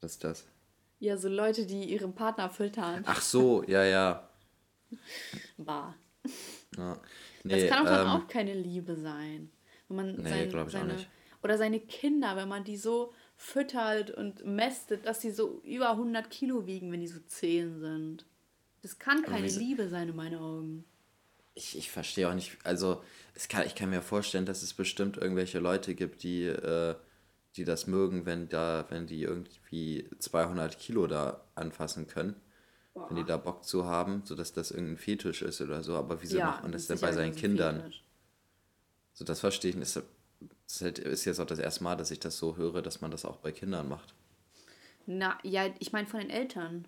[0.03, 0.45] Was ist das?
[0.99, 3.03] Ja, so Leute, die ihren Partner füttern.
[3.05, 4.29] Ach so, ja, ja.
[5.57, 5.95] War.
[6.77, 6.99] Ja.
[7.43, 9.49] Nee, das kann auch dann ähm, auch keine Liebe sein.
[9.87, 11.09] Wenn man nee, sein, glaube ich seine, auch nicht.
[11.41, 16.29] Oder seine Kinder, wenn man die so füttert und mästet, dass sie so über 100
[16.29, 18.25] Kilo wiegen, wenn die so 10 sind.
[18.81, 20.85] Das kann keine Liebe sein in meinen Augen.
[21.55, 23.01] Ich, ich verstehe auch nicht, also
[23.35, 26.95] es kann, ich kann mir vorstellen, dass es bestimmt irgendwelche Leute gibt, die äh,
[27.55, 32.35] die das mögen, wenn da, wenn die irgendwie 200 Kilo da anfassen können.
[32.93, 33.09] Boah.
[33.09, 35.95] Wenn die da Bock zu haben, sodass das irgendein Fetisch ist oder so.
[35.95, 37.81] Aber wieso ja, macht man das, das denn bei seinen Kindern?
[37.81, 38.03] Fetisch.
[39.13, 39.95] So, das verstehe ich nicht.
[39.95, 43.25] Das ist jetzt auch das erste Mal, dass ich das so höre, dass man das
[43.25, 44.13] auch bei Kindern macht.
[45.05, 46.87] Na, ja, ich meine von den Eltern.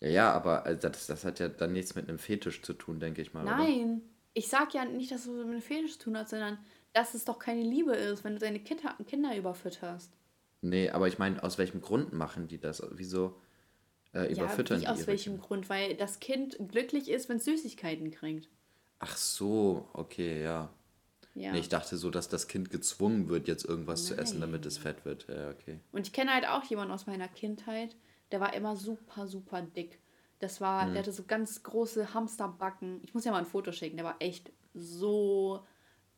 [0.00, 3.00] Ja, ja, aber also das, das hat ja dann nichts mit einem Fetisch zu tun,
[3.00, 3.44] denke ich mal.
[3.44, 4.00] Nein, oder?
[4.34, 6.58] ich sag ja nicht, dass du mit einem Fetisch zu tun hast, sondern
[6.92, 10.12] dass es doch keine Liebe ist, wenn du deine Kinder, Kinder überfütterst.
[10.60, 12.82] Nee, aber ich meine, aus welchem Grund machen die das?
[12.92, 13.40] Wieso
[14.12, 15.46] äh, überfüttern ja, die aus welchem Kinder?
[15.46, 15.68] Grund?
[15.68, 18.48] Weil das Kind glücklich ist, wenn es Süßigkeiten kriegt.
[19.00, 20.70] Ach so, okay, ja.
[21.34, 21.52] ja.
[21.52, 24.08] Nee, ich dachte so, dass das Kind gezwungen wird, jetzt irgendwas Nein.
[24.16, 25.26] zu essen, damit es fett wird.
[25.28, 25.80] Ja, okay.
[25.90, 27.96] Und ich kenne halt auch jemanden aus meiner Kindheit,
[28.30, 29.98] der war immer super, super dick.
[30.38, 30.92] Das war, hm.
[30.92, 33.00] der hatte so ganz große Hamsterbacken.
[33.02, 35.66] Ich muss ja mal ein Foto schicken, der war echt so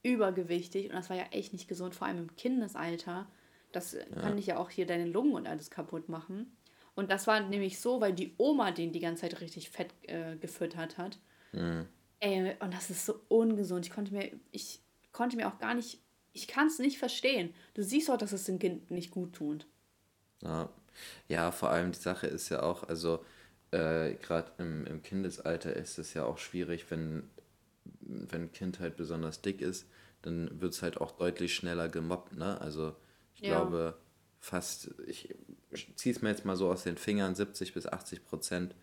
[0.04, 3.26] übergewichtig und das war ja echt nicht gesund, vor allem im Kindesalter.
[3.72, 4.04] Das ja.
[4.20, 6.56] kann dich ja auch hier deine Lungen und alles kaputt machen.
[6.94, 10.36] Und das war nämlich so, weil die Oma den die ganze Zeit richtig fett äh,
[10.36, 11.18] gefüttert hat.
[11.52, 11.88] Mhm.
[12.20, 13.86] Ey, und das ist so ungesund.
[13.86, 14.80] Ich konnte mir, ich
[15.12, 15.98] konnte mir auch gar nicht,
[16.32, 17.52] ich kann es nicht verstehen.
[17.74, 19.66] Du siehst auch, dass es dem Kind nicht gut tut.
[20.42, 20.68] Ja.
[21.26, 23.24] ja, vor allem die Sache ist ja auch, also
[23.70, 27.30] äh, gerade im, im Kindesalter ist es ja auch schwierig, wenn,
[28.06, 29.86] wenn ein Kind halt besonders dick ist,
[30.22, 32.60] dann wird es halt auch deutlich schneller gemobbt, ne?
[32.60, 32.94] Also
[33.34, 33.60] ich ja.
[33.60, 33.96] glaube
[34.40, 35.34] fast, ich
[35.96, 38.74] ziehe es mir jetzt mal so aus den Fingern, 70 bis 80 Prozent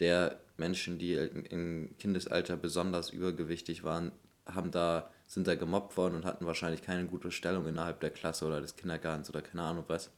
[0.00, 4.12] der Menschen, die im Kindesalter besonders übergewichtig waren,
[4.46, 8.46] haben da, sind da gemobbt worden und hatten wahrscheinlich keine gute Stellung innerhalb der Klasse
[8.46, 10.10] oder des Kindergartens oder keine Ahnung was.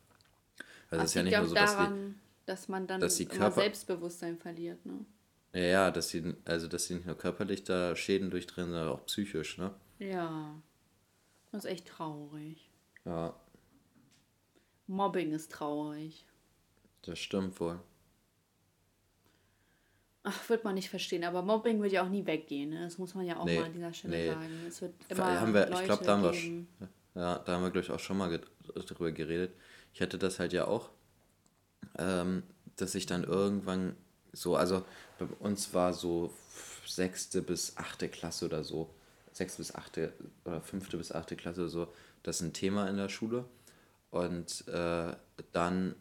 [0.89, 3.27] Also es ist ja nicht nur so, dass, daran, die, dass man dann dass die
[3.27, 5.05] Körper Selbstbewusstsein verliert, ne?
[5.53, 9.05] Ja, ja, dass sie, also dass sie nicht nur körperlich da Schäden durchdrehen, sondern auch
[9.07, 9.75] psychisch, ne?
[9.99, 10.55] Ja.
[11.51, 12.71] Das ist echt traurig.
[13.05, 13.35] Ja.
[14.87, 16.25] Mobbing ist traurig.
[17.03, 17.79] Das stimmt wohl.
[20.25, 22.71] Ach, wird man nicht verstehen, aber Mobbing wird ja auch nie weggehen.
[22.71, 22.85] Ne?
[22.85, 24.29] Das muss man ja auch nee, mal an dieser Stelle nee.
[24.29, 24.67] sagen.
[24.69, 26.89] Es wird immer haben wir, Leute ich glaube, da haben wir,
[27.21, 28.41] ja, da haben wir, glaube ich, auch schon mal
[28.75, 29.53] darüber geredet.
[29.93, 30.91] Ich hatte das halt ja auch,
[31.99, 32.45] ähm,
[32.77, 33.97] dass ich dann irgendwann
[34.33, 34.85] so, also
[35.19, 36.33] bei uns war so
[36.87, 38.91] sechste bis achte Klasse oder so,
[39.33, 40.13] sechste bis achte
[40.45, 41.89] oder fünfte bis achte Klasse so,
[42.23, 43.45] das ist ein Thema in der Schule.
[44.11, 45.15] Und äh,
[45.53, 45.95] dann,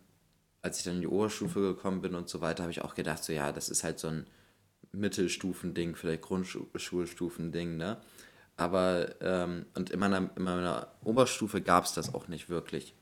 [0.62, 3.24] als ich dann in die Oberstufe gekommen bin und so weiter, habe ich auch gedacht,
[3.24, 4.28] so ja, das ist halt so ein
[4.92, 8.02] Mittelstufending, vielleicht Grundschulstufending, ne?
[8.58, 12.94] Aber, ähm, und in meiner, in meiner Oberstufe gab es das auch nicht wirklich.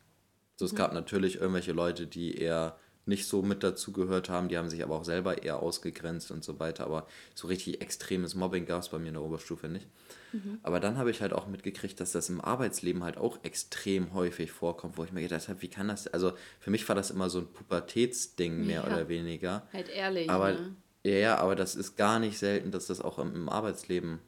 [0.55, 0.77] So, es mhm.
[0.77, 2.77] gab natürlich irgendwelche Leute, die eher
[3.09, 4.47] nicht so mit dazugehört haben.
[4.47, 6.85] Die haben sich aber auch selber eher ausgegrenzt und so weiter.
[6.85, 9.87] Aber so richtig extremes Mobbing gab es bei mir in der Oberstufe nicht.
[10.31, 10.59] Mhm.
[10.63, 14.51] Aber dann habe ich halt auch mitgekriegt, dass das im Arbeitsleben halt auch extrem häufig
[14.51, 17.29] vorkommt, wo ich mir gedacht habe, wie kann das, also für mich war das immer
[17.29, 18.87] so ein Pubertätsding mehr ja.
[18.87, 19.67] oder weniger.
[19.73, 20.29] Halt ehrlich.
[20.29, 20.75] Aber, ne?
[21.03, 24.19] Ja, aber das ist gar nicht selten, dass das auch im, im Arbeitsleben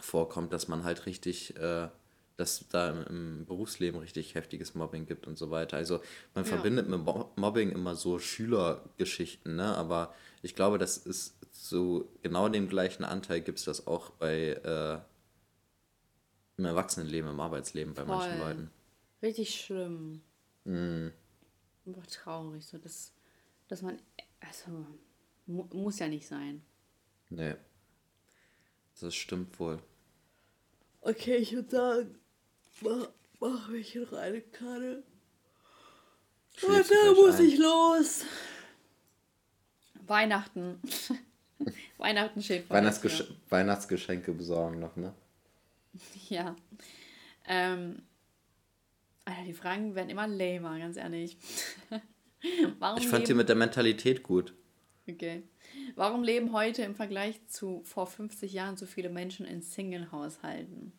[0.00, 1.56] vorkommt, dass man halt richtig...
[1.58, 1.88] Äh,
[2.42, 5.76] dass da im Berufsleben richtig heftiges Mobbing gibt und so weiter.
[5.76, 6.00] Also
[6.34, 6.50] man ja.
[6.50, 7.00] verbindet mit
[7.36, 9.76] Mobbing immer so Schülergeschichten, ne?
[9.76, 10.12] aber
[10.42, 14.98] ich glaube, das ist so genau dem gleichen Anteil gibt es das auch bei äh,
[16.56, 18.16] im Erwachsenenleben, im Arbeitsleben bei Voll.
[18.16, 18.70] manchen Leuten.
[19.22, 20.22] Richtig schlimm.
[20.64, 21.08] Mm.
[21.86, 23.12] Einfach traurig, so dass,
[23.68, 23.98] dass man,
[24.40, 24.84] also
[25.46, 26.62] mu muss ja nicht sein.
[27.30, 27.54] Nee.
[29.00, 29.78] Das stimmt wohl.
[31.02, 32.18] Okay, ich würde sagen,
[32.82, 33.08] mach,
[33.40, 35.02] mach mich noch eine Kanne.
[36.62, 37.46] Und da muss ein.
[37.46, 38.24] ich los.
[40.06, 40.80] Weihnachten.
[41.98, 45.14] Weihnachten steht vor Weihnachtsgesch Weihnachtsgeschenke besorgen noch, ne?
[46.28, 46.56] Ja.
[47.46, 48.02] Ähm,
[49.24, 51.36] Alter, die Fragen werden immer lamer, ganz ehrlich.
[52.78, 54.52] Warum ich fand die mit der Mentalität gut.
[55.08, 55.42] Okay.
[55.94, 60.92] Warum leben heute im Vergleich zu vor 50 Jahren so viele Menschen in Single-Haushalten?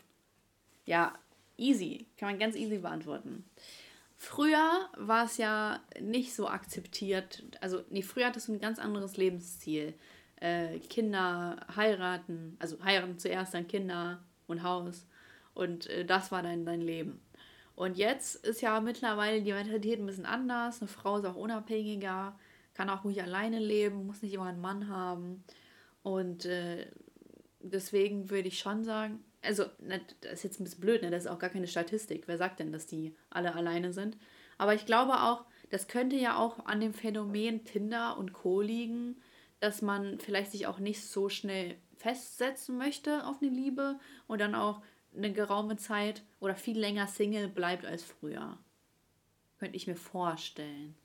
[0.85, 1.17] Ja,
[1.63, 3.45] Easy, kann man ganz easy beantworten.
[4.17, 9.17] Früher war es ja nicht so akzeptiert, also nee, früher hattest du ein ganz anderes
[9.17, 9.93] Lebensziel.
[10.37, 15.07] Äh, Kinder heiraten, also heiraten zuerst, dann Kinder und Haus.
[15.53, 17.21] Und äh, das war dann dein Leben.
[17.75, 20.81] Und jetzt ist ja mittlerweile die Mentalität ein bisschen anders.
[20.81, 22.37] Eine Frau ist auch unabhängiger,
[22.73, 25.43] kann auch ruhig alleine leben, muss nicht immer einen Mann haben.
[26.03, 26.87] Und äh,
[27.61, 31.11] deswegen würde ich schon sagen, also das ist jetzt ein bisschen blöd, ne?
[31.11, 32.23] das ist auch gar keine Statistik.
[32.27, 34.17] Wer sagt denn, dass die alle alleine sind?
[34.57, 38.61] Aber ich glaube auch, das könnte ja auch an dem Phänomen Tinder und Co.
[38.61, 39.17] liegen,
[39.59, 44.55] dass man vielleicht sich auch nicht so schnell festsetzen möchte auf eine Liebe und dann
[44.55, 44.81] auch
[45.15, 48.57] eine geraume Zeit oder viel länger Single bleibt als früher.
[49.59, 50.95] Könnte ich mir vorstellen.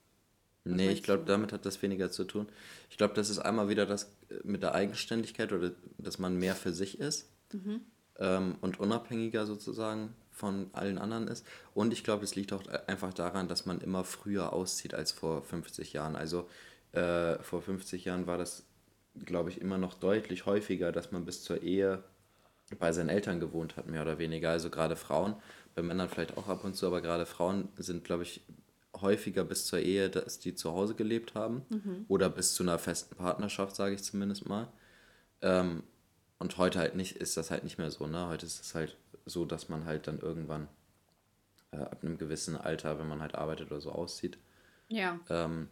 [0.65, 2.47] Was nee, ich glaube, damit hat das weniger zu tun.
[2.89, 6.55] Ich glaube, das ist einmal wieder das äh, mit der Eigenständigkeit oder dass man mehr
[6.55, 7.31] für sich ist.
[7.53, 7.85] Mhm
[8.19, 11.45] ähm, und unabhängiger sozusagen von allen anderen ist.
[11.73, 15.41] Und ich glaube, es liegt auch einfach daran, dass man immer früher auszieht als vor
[15.43, 16.15] 50 Jahren.
[16.15, 16.47] Also
[16.93, 18.63] äh, vor 50 Jahren war das,
[19.25, 22.03] glaube ich, immer noch deutlich häufiger, dass man bis zur Ehe
[22.77, 24.51] bei seinen Eltern gewohnt hat, mehr oder weniger.
[24.51, 25.35] Also gerade Frauen,
[25.75, 28.41] bei Männern vielleicht auch ab und zu, aber gerade Frauen sind, glaube ich,
[29.01, 32.05] häufiger bis zur Ehe, dass die zu Hause gelebt haben mhm.
[32.07, 34.67] oder bis zu einer festen Partnerschaft, sage ich zumindest mal.
[35.41, 35.83] Ähm,
[36.39, 38.27] und heute halt nicht, ist das halt nicht mehr so, ne?
[38.27, 40.67] Heute ist es halt so, dass man halt dann irgendwann
[41.71, 44.37] äh, ab einem gewissen Alter, wenn man halt arbeitet oder so, auszieht.
[44.87, 45.19] Ja.
[45.29, 45.69] Ähm,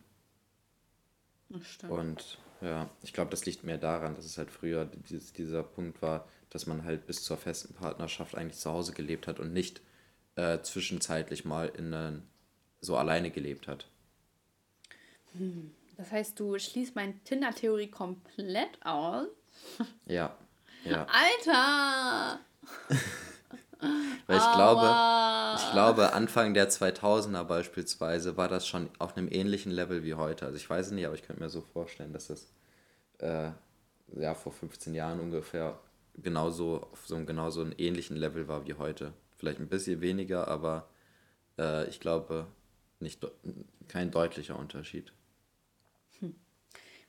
[1.49, 1.91] das stimmt.
[1.91, 6.01] Und ja, ich glaube, das liegt mehr daran, dass es halt früher dieses, dieser Punkt
[6.01, 9.81] war, dass man halt bis zur festen Partnerschaft eigentlich zu Hause gelebt hat und nicht
[10.35, 12.27] äh, zwischenzeitlich mal in einen,
[12.81, 13.87] so alleine gelebt hat.
[15.33, 15.71] Hm.
[15.97, 19.27] Das heißt, du schließt meine Tinder-Theorie komplett aus?
[20.05, 20.37] Ja.
[20.89, 21.07] Ja.
[21.47, 22.39] Alter!
[23.79, 29.71] Weil ich glaube, ich glaube, Anfang der 2000er beispielsweise war das schon auf einem ähnlichen
[29.71, 30.45] Level wie heute.
[30.45, 32.47] Also ich weiß es nicht, aber ich könnte mir so vorstellen, dass das
[33.19, 33.51] äh,
[34.15, 35.79] ja, vor 15 Jahren ungefähr
[36.15, 39.13] genauso auf so einem genauso einen ähnlichen Level war wie heute.
[39.37, 40.87] Vielleicht ein bisschen weniger, aber
[41.59, 42.47] äh, ich glaube
[42.99, 43.25] nicht
[43.87, 45.13] kein deutlicher Unterschied.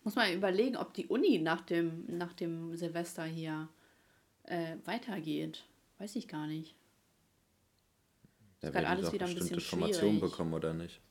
[0.09, 3.69] Muss man überlegen, ob die Uni nach dem, nach dem Silvester hier
[4.45, 5.67] äh, weitergeht.
[5.99, 6.75] Weiß ich gar nicht.
[8.61, 11.03] Da wird alles wieder ein bisschen Informationen bekommen oder nicht?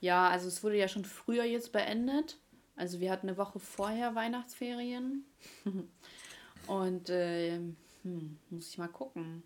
[0.00, 2.36] Ja, also es wurde ja schon früher jetzt beendet.
[2.76, 5.24] Also wir hatten eine Woche vorher Weihnachtsferien.
[6.66, 7.56] Und äh,
[8.02, 9.44] hm, muss ich mal gucken.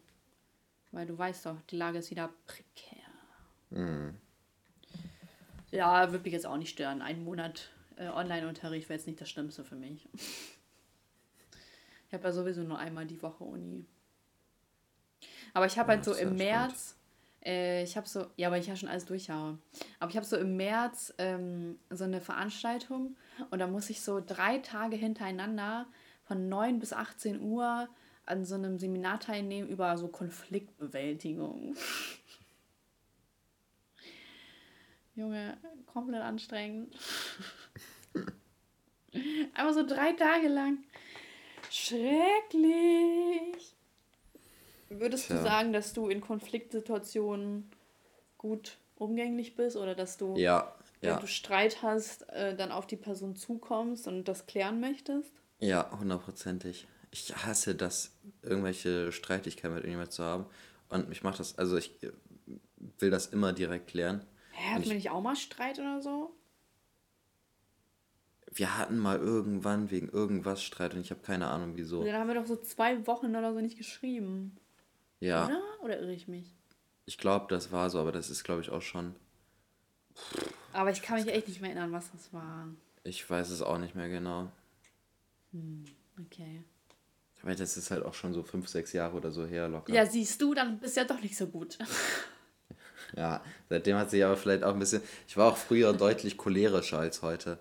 [0.90, 3.06] Weil du weißt doch, die Lage ist wieder prekär.
[3.70, 4.16] Mhm.
[5.70, 7.02] Ja, würde mich jetzt auch nicht stören.
[7.02, 10.08] Ein Monat äh, Online-Unterricht wäre jetzt nicht das Schlimmste für mich.
[12.08, 13.86] ich habe ja sowieso nur einmal die Woche Uni.
[15.52, 16.96] Aber ich habe ja, halt so im März,
[17.44, 19.58] äh, ich habe so, ja, aber ich ja schon alles durchhaue.
[19.98, 23.16] Aber ich habe so im März ähm, so eine Veranstaltung
[23.50, 25.86] und da muss ich so drei Tage hintereinander
[26.24, 27.88] von 9 bis 18 Uhr
[28.26, 31.74] an so einem Seminar teilnehmen über so Konfliktbewältigung.
[35.14, 35.56] Junge,
[35.86, 36.96] komplett anstrengend.
[39.54, 40.78] Einfach so drei Tage lang.
[41.70, 42.14] Schrecklich.
[44.88, 45.36] Würdest Tja.
[45.36, 47.70] du sagen, dass du in Konfliktsituationen
[48.38, 50.36] gut umgänglich bist oder dass du.
[50.36, 55.32] Ja, wenn du Streit hast, äh, dann auf die Person zukommst und das klären möchtest?
[55.58, 56.86] Ja, hundertprozentig.
[57.10, 60.46] Ich hasse das, irgendwelche Streitigkeiten mit irgendjemandem zu haben.
[60.88, 62.12] Und mich macht das, also ich äh,
[62.98, 64.26] will das immer direkt klären.
[64.60, 66.36] Hä, hatten wir nicht auch mal Streit oder so?
[68.52, 72.04] Wir hatten mal irgendwann wegen irgendwas Streit und ich habe keine Ahnung wieso.
[72.04, 74.58] Dann haben wir doch so zwei Wochen oder so nicht geschrieben.
[75.20, 75.46] Ja.
[75.46, 75.62] Oder?
[75.82, 76.54] Oder irre ich mich?
[77.06, 79.14] Ich glaube, das war so, aber das ist, glaube ich, auch schon.
[80.72, 82.68] Aber ich kann mich echt nicht mehr erinnern, was das war.
[83.02, 84.50] Ich weiß es auch nicht mehr genau.
[85.52, 85.84] Hm,
[86.26, 86.62] okay.
[87.42, 89.92] Aber das ist halt auch schon so fünf, sechs Jahre oder so her locker.
[89.92, 91.78] Ja, siehst du, dann bist ja doch nicht so gut.
[93.16, 95.02] Ja, seitdem hat sich aber vielleicht auch ein bisschen.
[95.28, 97.58] Ich war auch früher deutlich cholerischer als heute.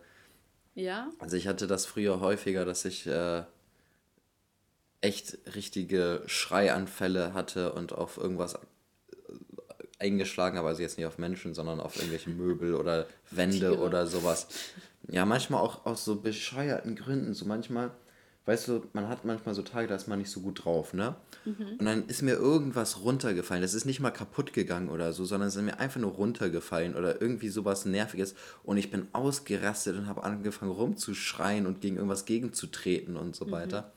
[0.75, 1.09] Ja?
[1.19, 3.43] Also ich hatte das früher häufiger, dass ich äh,
[5.01, 8.57] echt richtige Schreianfälle hatte und auf irgendwas äh,
[9.99, 10.67] eingeschlagen habe.
[10.67, 13.79] Also jetzt nicht auf Menschen, sondern auf irgendwelche Möbel oder Wände Tiere.
[13.79, 14.47] oder sowas.
[15.07, 17.33] Ja, manchmal auch aus so bescheuerten Gründen.
[17.33, 17.91] So manchmal,
[18.45, 21.15] weißt du, man hat manchmal so Tage, da ist man nicht so gut drauf, ne?
[21.79, 23.61] Und dann ist mir irgendwas runtergefallen.
[23.61, 26.95] Das ist nicht mal kaputt gegangen oder so, sondern es ist mir einfach nur runtergefallen
[26.95, 28.35] oder irgendwie sowas Nerviges.
[28.63, 33.93] Und ich bin ausgerastet und habe angefangen rumzuschreien und gegen irgendwas gegenzutreten und so weiter.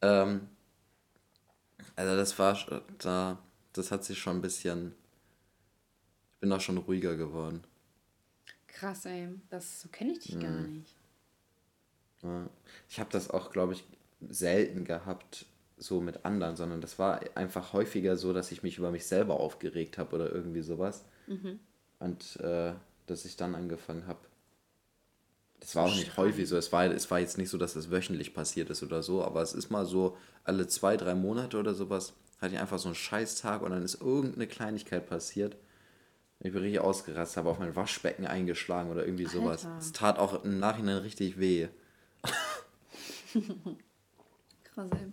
[0.00, 0.48] Ähm,
[1.96, 2.58] also das war
[2.98, 3.38] da,
[3.72, 4.94] das hat sich schon ein bisschen.
[6.34, 7.62] Ich bin da schon ruhiger geworden.
[8.66, 9.28] Krass, ey.
[9.50, 10.78] Das so kenne ich dich gar Mhm.
[10.78, 10.96] nicht.
[12.22, 12.48] Ja.
[12.88, 13.84] Ich habe das auch, glaube ich,
[14.28, 15.46] selten gehabt,
[15.76, 19.40] so mit anderen, sondern das war einfach häufiger so, dass ich mich über mich selber
[19.40, 21.04] aufgeregt habe oder irgendwie sowas.
[21.98, 22.72] Und äh,
[23.06, 24.20] dass ich dann angefangen habe.
[25.60, 26.56] Das war auch nicht häufig so.
[26.56, 29.42] Es war, es war jetzt nicht so, dass es wöchentlich passiert ist oder so, aber
[29.42, 32.96] es ist mal so, alle zwei, drei Monate oder sowas, hatte ich einfach so einen
[32.96, 35.56] Scheißtag und dann ist irgendeine Kleinigkeit passiert.
[36.40, 39.68] Ich bin richtig ausgerastet, habe auf mein Waschbecken eingeschlagen oder irgendwie sowas.
[39.78, 41.68] Es tat auch im Nachhinein richtig weh.
[44.64, 45.12] Krass, ey.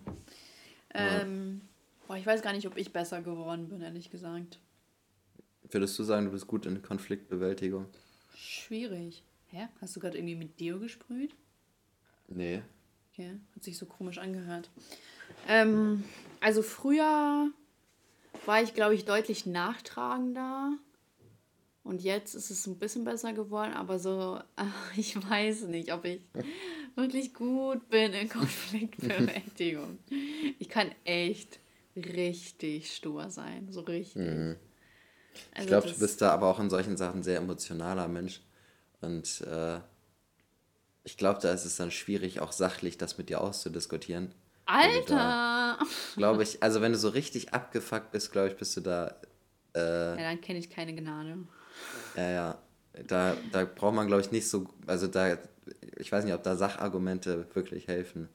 [0.94, 1.60] Ähm,
[2.06, 4.58] boah, ich weiß gar nicht, ob ich besser geworden bin, ehrlich gesagt.
[5.70, 7.86] Würdest du sagen, du bist gut in Konfliktbewältigung?
[8.34, 9.22] Schwierig.
[9.48, 9.68] Hä?
[9.80, 11.34] Hast du gerade irgendwie mit Deo gesprüht?
[12.28, 12.62] Nee.
[13.12, 14.70] Okay, hat sich so komisch angehört.
[15.48, 16.04] Ähm,
[16.40, 17.50] also früher
[18.46, 20.72] war ich, glaube ich, deutlich nachtragender.
[21.82, 24.40] Und jetzt ist es ein bisschen besser geworden, aber so,
[24.96, 26.20] ich weiß nicht, ob ich
[27.00, 29.98] wirklich gut bin in Konfliktbewältigung.
[30.58, 31.58] Ich kann echt
[31.96, 34.22] richtig stur sein, so richtig.
[34.22, 34.56] Mhm.
[35.52, 38.40] Also Ich glaube, du bist da aber auch in solchen Sachen sehr emotionaler Mensch.
[39.00, 39.80] Und äh,
[41.04, 44.34] ich glaube, da ist es dann schwierig, auch sachlich das mit dir auszudiskutieren.
[44.66, 45.78] Alter!
[46.16, 49.16] Glaube ich, also wenn du so richtig abgefuckt bist, glaube ich, bist du da,
[49.74, 51.38] Ja, dann kenne ich keine Gnade.
[52.16, 52.58] ja, ja,
[53.06, 55.38] da, da braucht man, glaube ich, nicht so, also da,
[55.96, 58.28] ich weiß nicht, ob da Sachargumente wirklich helfen,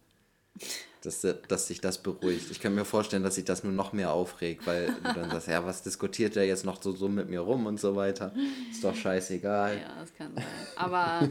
[1.01, 2.49] dass, dass sich das beruhigt.
[2.51, 5.47] Ich kann mir vorstellen, dass sich das nur noch mehr aufregt, weil du dann sagst,
[5.47, 8.33] ja, was diskutiert der jetzt noch so, so mit mir rum und so weiter.
[8.71, 9.77] Ist doch scheißegal.
[9.77, 10.43] Ja, das kann sein.
[10.75, 11.29] Aber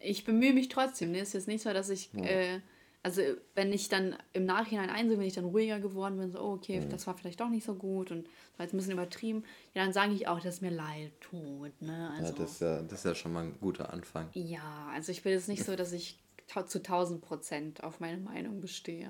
[0.00, 1.12] ich bemühe mich trotzdem.
[1.12, 1.20] Ne?
[1.20, 2.60] Es ist jetzt nicht so, dass ich, äh,
[3.02, 3.22] also
[3.54, 6.86] wenn ich dann im Nachhinein einsehe, wenn ich dann ruhiger geworden bin, so, oh, okay,
[6.90, 8.26] das war vielleicht doch nicht so gut und
[8.56, 9.44] war jetzt ein bisschen übertrieben,
[9.74, 11.80] ja, dann sage ich auch, dass es mir leid tut.
[11.80, 12.10] Ne?
[12.10, 14.28] Ja, Also, das, ist ja, das ist ja schon mal ein guter Anfang.
[14.34, 16.18] ja, also ich bin jetzt nicht so, dass ich
[16.66, 19.08] zu 1000 Prozent auf meine Meinung bestehe.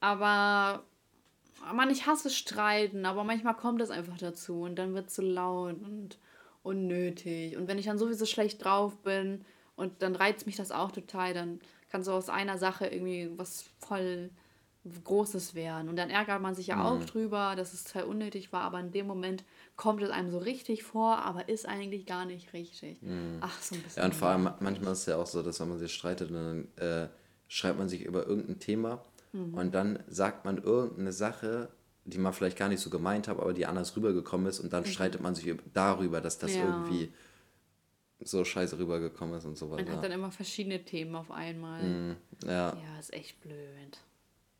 [0.00, 0.84] Aber,
[1.74, 5.22] man, ich hasse Streiten, aber manchmal kommt es einfach dazu und dann wird es so
[5.22, 6.18] laut und
[6.62, 7.56] unnötig.
[7.56, 9.44] Und wenn ich dann sowieso schlecht drauf bin
[9.76, 11.60] und dann reizt mich das auch total, dann
[11.90, 14.30] kann so aus einer Sache irgendwie was voll
[15.04, 15.88] Großes werden.
[15.88, 18.90] Und dann ärgert man sich ja auch drüber, dass es total unnötig war, aber in
[18.90, 19.44] dem Moment
[19.76, 22.98] kommt es einem so richtig vor, aber ist eigentlich gar nicht richtig.
[23.40, 24.00] Ach, so ein bisschen.
[24.00, 26.30] Ja, und vor allem manchmal ist es ja auch so, dass wenn man sich streitet,
[26.30, 27.08] dann äh,
[27.48, 29.02] schreibt man sich über irgendein Thema
[29.34, 29.52] Mhm.
[29.52, 31.68] und dann sagt man irgendeine Sache,
[32.06, 34.86] die man vielleicht gar nicht so gemeint hat, aber die anders rübergekommen ist und dann
[34.86, 36.56] streitet man sich über- darüber, dass das Mhm.
[36.58, 36.64] Ja.
[36.64, 37.12] irgendwie
[38.20, 39.92] so scheiße rübergekommen ist und so Man weiter.
[39.92, 41.82] hat dann immer verschiedene Themen auf einmal.
[41.82, 42.16] Mhm.
[42.44, 43.98] Ja, Ja, ist echt blöd.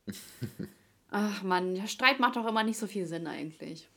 [1.11, 3.89] Ach man, der Streit macht doch immer nicht so viel Sinn eigentlich.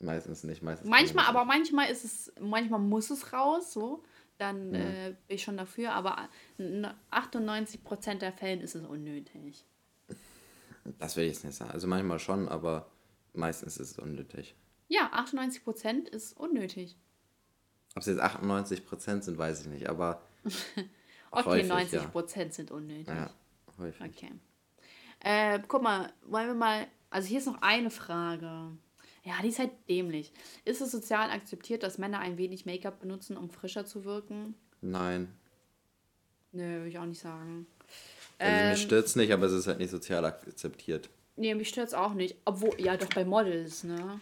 [0.00, 0.62] meistens nicht.
[0.62, 1.28] Meistens Manchmal, nicht.
[1.34, 3.98] aber manchmal ist es, manchmal muss es raus, so.
[3.98, 4.02] Mhm.
[4.38, 6.28] Dann äh, bin ich schon dafür, aber
[6.58, 9.64] in 98% der Fällen ist es unnötig.
[10.98, 11.70] Das will ich jetzt nicht sagen.
[11.70, 12.90] Also manchmal schon, aber
[13.32, 14.54] meistens ist es unnötig.
[14.88, 16.96] Ja, 98% ist unnötig.
[17.96, 20.20] Ob es jetzt 98% sind, weiß ich nicht, aber
[21.30, 23.08] Okay, häufig, 90% sind unnötig.
[23.08, 23.30] ja,
[23.78, 24.00] häufig.
[24.06, 24.30] Okay.
[25.20, 26.86] Äh, guck mal, wollen wir mal.
[27.10, 28.70] Also hier ist noch eine Frage.
[29.24, 30.32] Ja, die ist halt dämlich.
[30.64, 34.54] Ist es sozial akzeptiert, dass Männer ein wenig Make-up benutzen, um frischer zu wirken?
[34.82, 35.32] Nein.
[36.52, 37.66] Nö, würde ich auch nicht sagen.
[38.38, 41.08] Also Ähm, mich stört's nicht, aber es ist halt nicht sozial akzeptiert.
[41.36, 42.36] Nee, mich stört's auch nicht.
[42.44, 44.20] Obwohl, ja, doch bei Models, ne?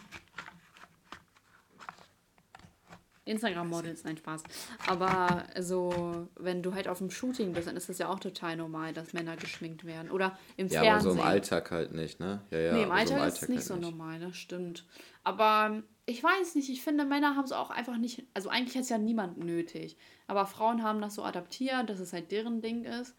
[3.26, 4.42] Instagram-Models, nein, Spaß.
[4.86, 8.56] Aber so, wenn du halt auf dem Shooting bist, dann ist das ja auch total
[8.56, 10.10] normal, dass Männer geschminkt werden.
[10.10, 11.18] Oder im Ja, aber so Fernsehen.
[11.18, 12.42] im Alltag halt nicht, ne?
[12.50, 12.72] Ja, ja.
[12.74, 14.84] nee, im Alltag, so ist es nicht halt so normal, das stimmt.
[15.22, 18.82] Aber ich weiß nicht, ich finde, Männer haben es auch einfach nicht, also eigentlich hat
[18.82, 19.96] es ja niemand nötig.
[20.26, 23.14] Aber Frauen haben das so adaptiert, dass es halt deren Ding ist.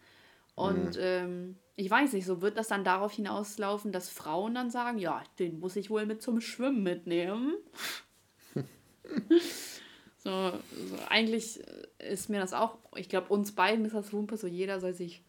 [0.54, 4.98] Und ähm, ich weiß nicht, so wird das dann darauf hinauslaufen, dass Frauen dann sagen,
[4.98, 7.54] ja, den muss ich wohl mit zum Schwimmen mitnehmen.
[10.26, 10.50] so,
[10.88, 11.60] so, eigentlich
[11.98, 15.22] ist mir das auch, ich glaube, uns beiden ist das Wumpe, so jeder soll sich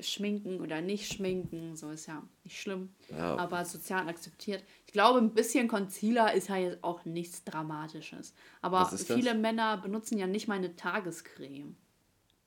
[0.00, 3.36] schminken oder nicht schminken, so ist ja nicht schlimm, Ja.
[3.36, 4.64] aber sozial akzeptiert.
[4.86, 8.32] Ich glaube, ein bisschen Concealer ist ja jetzt auch nichts Dramatisches.
[8.62, 11.76] Aber viele Männer benutzen ja nicht mal eine Tagescreme.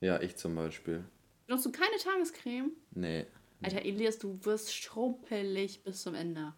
[0.00, 1.04] Ja, ich zum Beispiel.
[1.46, 2.72] Benutzt du keine Tagescreme?
[2.90, 3.26] Nee.
[3.62, 6.54] Alter, Elias, du wirst schrumpelig bis zum Ende.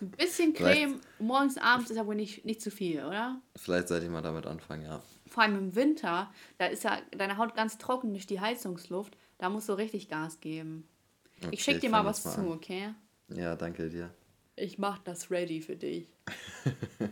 [0.00, 3.40] Ein bisschen Vielleicht- Creme morgens, abends ist wohl nicht, nicht zu viel, oder?
[3.56, 5.02] Vielleicht sollte ich mal damit anfangen, ja.
[5.26, 9.16] Vor allem im Winter, da ist ja deine Haut ganz trocken durch die Heizungsluft.
[9.38, 10.88] Da musst du richtig Gas geben.
[11.40, 12.52] Okay, ich schick dir mal was zu, mal an.
[12.52, 12.94] okay?
[13.28, 14.12] Ja, danke dir.
[14.56, 16.08] Ich mach das ready für dich.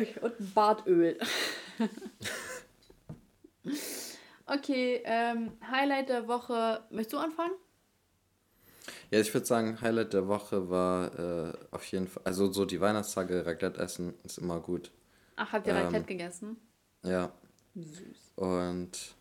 [0.00, 1.18] Ich- Und ein Bartöl.
[4.46, 6.82] okay, ähm, Highlight der Woche.
[6.90, 7.52] Möchtest du anfangen?
[9.12, 12.80] Ja, ich würde sagen, Highlight der Woche war äh, auf jeden Fall, also so die
[12.80, 14.90] Weihnachtstage, Raclette essen ist immer gut.
[15.36, 16.56] Ach, habt ihr Ähm, Raclette gegessen?
[17.04, 17.32] Ja.
[17.74, 18.32] Süß.
[18.36, 19.14] Und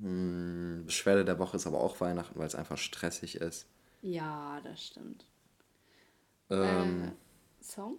[0.00, 3.66] mh, Beschwerde der Woche ist aber auch Weihnachten, weil es einfach stressig ist.
[4.02, 5.24] Ja, das stimmt.
[6.50, 7.12] Ähm,
[7.60, 7.98] Äh, Song?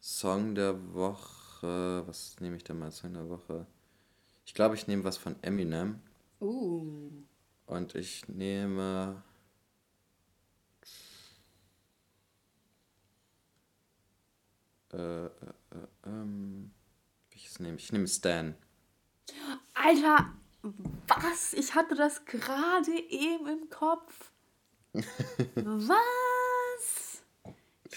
[0.00, 3.66] Song der Woche, was nehme ich denn mal als Song der Woche?
[4.46, 6.00] Ich glaube, ich nehme was von Eminem
[6.40, 7.10] Uh.
[7.66, 9.22] Und ich nehme
[14.92, 15.30] äh, äh, äh,
[16.06, 16.70] ähm,
[17.30, 17.84] welches nehme ich?
[17.84, 18.54] Ich nehme Stan.
[19.74, 21.52] Alter, was?
[21.52, 24.32] Ich hatte das gerade eben im Kopf.
[25.54, 27.22] was?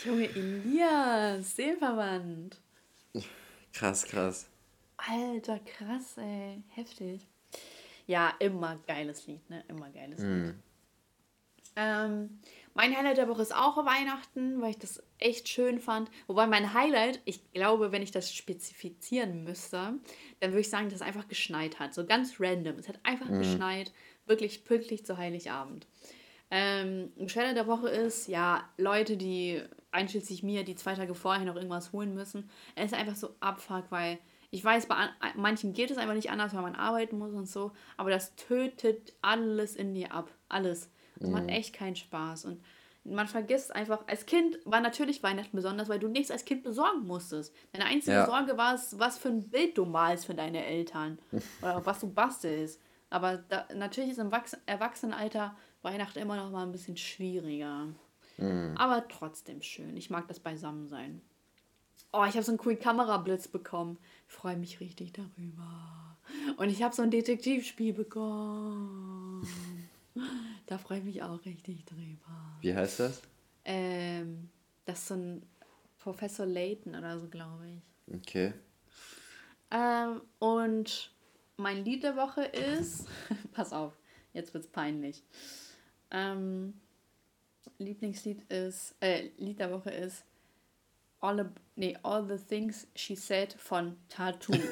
[0.04, 2.62] Junge Elias, Seelenverwandt.
[3.74, 4.50] Krass, krass.
[4.98, 6.64] Alter, krass, ey.
[6.70, 7.28] Heftig.
[8.10, 9.64] Ja, immer geiles Lied, ne?
[9.68, 10.55] Immer geiles Lied.
[11.76, 12.39] Ähm,
[12.74, 16.10] mein Highlight der Woche ist auch Weihnachten, weil ich das echt schön fand.
[16.26, 19.93] Wobei mein Highlight, ich glaube, wenn ich das spezifizieren müsste,
[20.39, 21.93] dann würde ich sagen, dass es einfach geschneit hat.
[21.93, 22.80] So ganz random.
[22.80, 23.93] Es hat einfach geschneit.
[24.26, 25.86] Wirklich pünktlich zu Heiligabend.
[26.49, 31.57] Ähm, Beschwerde der Woche ist, ja, Leute, die einschließlich mir, die zwei Tage vorher noch
[31.57, 32.49] irgendwas holen müssen.
[32.74, 34.18] Es ist einfach so abfuck, weil
[34.52, 37.47] ich weiß, bei an, manchen geht es einfach nicht anders, weil man arbeiten muss und
[37.47, 40.30] so, aber das tötet alles in dir ab.
[40.47, 40.89] Alles.
[41.18, 42.45] Das macht echt keinen Spaß.
[42.45, 42.64] Und
[43.04, 47.06] man vergisst einfach, als Kind war natürlich Weihnachten besonders, weil du nichts als Kind besorgen
[47.06, 47.54] musstest.
[47.74, 48.26] Deine einzige Ja.
[48.26, 51.20] Sorge war es, was für ein Bild du malst für deine Eltern.
[51.62, 52.82] Oder was du bastelst.
[53.10, 57.88] Aber da, natürlich ist im Wachs Erwachsenenalter Weihnachten immer noch mal ein bisschen schwieriger.
[58.76, 59.97] Aber trotzdem schön.
[59.97, 61.22] Ich mag das Beisammensein.
[62.14, 63.97] Oh, ich habe so einen coolen Kamerablitz bekommen.
[64.30, 66.18] Ich freue mich richtig darüber.
[66.58, 69.46] Und ich habe so ein Detektivspiel bekommen.
[70.68, 72.58] Da freue ich mich auch richtig drüber.
[72.62, 73.22] Wie heißt das?
[73.66, 74.50] Ähm,
[74.86, 75.42] das ist so ein
[75.98, 78.16] Professor Layton oder so, glaube ich.
[78.16, 78.54] Okay.
[79.72, 81.12] Ähm, und
[81.58, 83.08] mein Lied der Woche ist.
[83.52, 83.94] Pass auf,
[84.34, 85.24] jetzt wird's peinlich.
[86.12, 86.80] Ähm,
[87.80, 88.96] Lieblingslied ist.
[89.00, 90.24] Äh, Lied der Woche ist.
[91.20, 94.54] All, nee, All the Things She Said von Tattoo.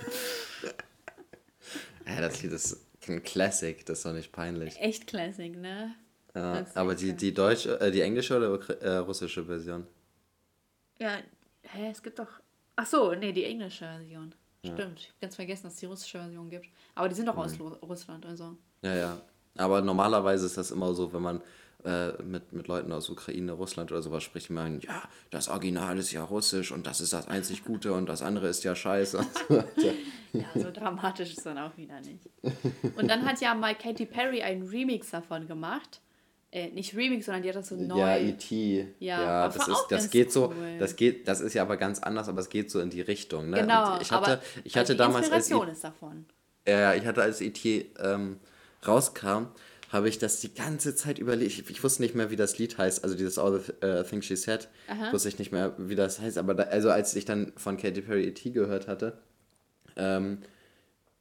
[2.05, 4.79] Ja, das Lied ist ein Classic, das ist doch nicht peinlich.
[4.79, 5.93] Echt Classic, ne?
[6.33, 9.85] Ja, aber die, die deutsche, äh, die englische oder äh, russische Version?
[10.99, 11.17] Ja,
[11.63, 12.29] hä, es gibt doch.
[12.75, 14.33] Ach so, nee, die englische Version.
[14.63, 16.67] Stimmt, ich hab ganz vergessen, dass es die russische Version gibt.
[16.95, 18.55] Aber die sind doch aus Lu- Russland, also.
[18.81, 19.21] Ja, ja.
[19.57, 21.41] Aber normalerweise ist das immer so, wenn man
[21.83, 26.11] äh, mit, mit Leuten aus Ukraine, Russland oder sowas spricht, man, ja, das Original ist
[26.11, 29.25] ja russisch und das ist das einzig Gute und das andere ist ja scheiße.
[29.49, 29.93] so.
[30.33, 32.29] Ja, so dramatisch ist dann auch wieder nicht.
[32.95, 36.01] Und dann hat ja mal Katy Perry einen Remix davon gemacht.
[36.49, 37.99] Äh, nicht Remix, sondern die hat das so neu.
[37.99, 38.95] Ja, E.T.
[38.99, 40.77] Ja, Ja, das ist, das geht so, cool.
[40.79, 43.49] das geht, das ist ja aber ganz anders, aber es geht so in die Richtung,
[43.49, 43.61] ne?
[43.61, 46.25] Genau, Und ich hatte, aber ich hatte die damals als Inspiration ist davon.
[46.65, 47.91] Ja, ich hatte als E.T.
[47.99, 48.39] Ähm,
[48.85, 49.47] rauskam,
[49.89, 51.51] habe ich das die ganze Zeit überlegt.
[51.51, 54.25] Ich, ich, wusste nicht mehr, wie das Lied heißt, also dieses All the uh, Things
[54.25, 54.67] She Said.
[54.87, 55.13] Aha.
[55.13, 56.37] Wusste ich nicht mehr, wie das heißt.
[56.37, 58.49] Aber da, also als ich dann von Katy Perry E.T.
[58.51, 59.17] gehört hatte,
[59.95, 60.39] ähm,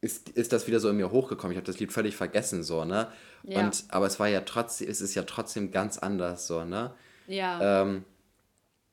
[0.01, 1.53] ist, ist das wieder so in mir hochgekommen.
[1.53, 3.09] Ich habe das Lied völlig vergessen, so, ne?
[3.45, 3.61] Ja.
[3.61, 6.93] Und, aber es war ja trotzdem, es ist ja trotzdem ganz anders, so, ne?
[7.29, 7.83] Ja.
[7.83, 8.05] Ähm,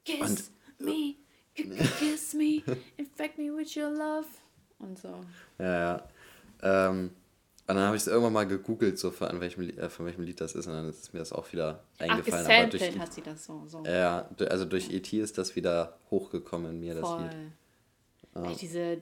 [0.05, 0.43] Kiss und,
[0.80, 1.15] me,
[1.55, 2.61] kiss me,
[2.97, 4.28] infect me with your love.
[4.80, 5.24] Und so.
[5.59, 6.89] Ja, ja.
[6.89, 7.11] Ähm,
[7.66, 10.41] und dann habe ich es irgendwann mal gegoogelt, so von welchem, äh, von welchem Lied
[10.41, 12.45] das ist, und dann ist mir das auch wieder eingefallen.
[12.49, 13.64] Ach, aber durch, hat sie das so.
[13.68, 13.84] so.
[13.86, 15.20] Ja, also durch E.T.
[15.20, 17.24] ist das wieder hochgekommen in mir, Voll.
[17.24, 17.41] das Lied.
[18.36, 18.49] Ja.
[18.49, 19.01] Ey, diese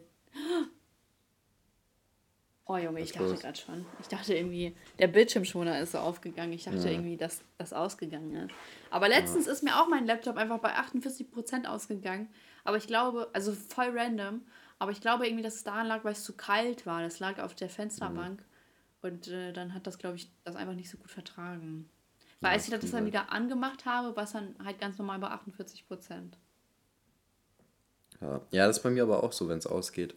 [2.72, 3.86] Oh Junge, ich dachte gerade schon.
[3.99, 6.53] Ich dachte irgendwie, der Bildschirmschoner ist so aufgegangen.
[6.53, 6.91] Ich dachte ja.
[6.91, 8.55] irgendwie, dass das ausgegangen ist.
[8.89, 9.51] Aber letztens ja.
[9.51, 12.30] ist mir auch mein Laptop einfach bei 48% ausgegangen.
[12.64, 14.41] Aber ich glaube, also voll random,
[14.80, 17.01] aber ich glaube irgendwie, dass es daran lag, weil es zu kalt war.
[17.01, 18.39] Das lag auf der Fensterbank.
[18.39, 18.51] Mhm.
[19.02, 21.89] Und äh, dann hat das, glaube ich, das einfach nicht so gut vertragen.
[22.39, 25.20] Weil ja, als ich das dann wieder angemacht habe, war es dann halt ganz normal
[25.20, 25.86] bei 48
[28.20, 28.41] Ja.
[28.52, 30.16] ja, das ist bei mir aber auch so, wenn es ausgeht.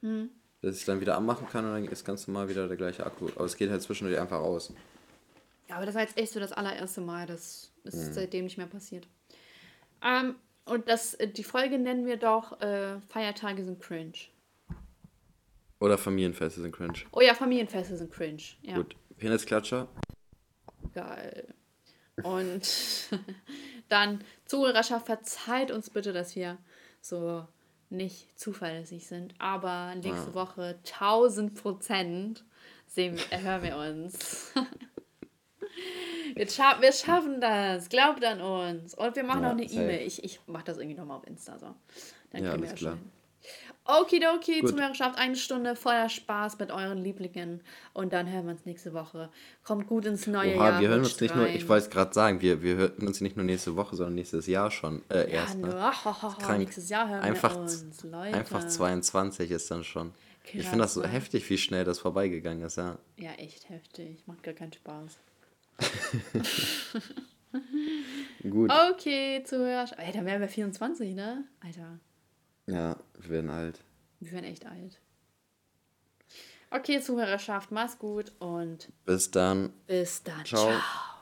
[0.00, 0.30] Hm
[0.66, 3.28] dass ich dann wieder anmachen kann und dann ist ganz normal wieder der gleiche Akku.
[3.36, 4.72] Aber es geht halt zwischendurch einfach aus.
[5.68, 7.26] Ja, aber das war jetzt echt so das allererste Mal.
[7.26, 8.12] Das ist mhm.
[8.12, 9.06] seitdem nicht mehr passiert.
[10.02, 14.12] Ähm, und das, die Folge nennen wir doch äh, Feiertage sind cringe.
[15.78, 17.00] Oder Familienfeste sind cringe.
[17.12, 18.42] Oh ja, Familienfeste sind cringe.
[18.62, 18.76] Ja.
[18.76, 18.96] Gut.
[19.18, 19.88] Penisklatscher.
[20.94, 21.54] Geil.
[22.22, 22.62] Und
[23.88, 26.56] dann Zuhörerschaft, verzeiht uns bitte, dass wir
[27.00, 27.46] so
[27.90, 29.34] nicht zuverlässig sind.
[29.38, 30.34] Aber nächste ja.
[30.34, 32.44] Woche 1000 Prozent
[32.86, 34.52] sehen, hören wir uns.
[36.34, 37.90] wir, scha wir schaffen das.
[37.90, 38.94] Glaubt an uns.
[38.94, 40.06] Und wir machen ja, noch eine E-Mail.
[40.06, 41.58] Ich, ich mache das irgendwie nochmal auf Insta.
[41.58, 41.74] So.
[42.30, 42.96] Dann ja, kriegen wir das klar.
[42.96, 43.15] Schon
[43.88, 47.62] Okidoki, Zuhörerschaft, eine Stunde voller Spaß mit euren Lieblingen.
[47.92, 49.30] Und dann hören wir uns nächste Woche.
[49.64, 50.80] Kommt gut ins neue Oha, Jahr.
[50.80, 53.36] Wir hören uns nicht nur, ich wollte es gerade sagen, wir, wir hören uns nicht
[53.36, 55.02] nur nächste Woche, sondern nächstes Jahr schon.
[55.08, 55.68] Äh, ja, erst, ne?
[55.68, 58.36] nur, ho, ho, ho, nächstes Jahr hören einfach, wir uns, Leute.
[58.36, 60.12] Einfach 22 ist dann schon.
[60.44, 62.98] Krass, ich finde das so heftig, wie schnell das vorbeigegangen ist, ja.
[63.16, 64.22] Ja, echt heftig.
[64.26, 65.18] Macht gar keinen Spaß.
[68.50, 68.70] gut.
[68.92, 70.00] Okay, Zuhörerschaft.
[70.14, 71.44] Dann wären wir 24, ne?
[71.64, 71.98] Alter.
[72.66, 73.80] Ja, wir werden alt.
[74.20, 75.00] Wir werden echt alt.
[76.70, 79.72] Okay, Zuhörerschaft, mach's gut und bis dann.
[79.86, 80.44] Bis dann.
[80.44, 80.70] Ciao.
[80.70, 81.15] Ciao.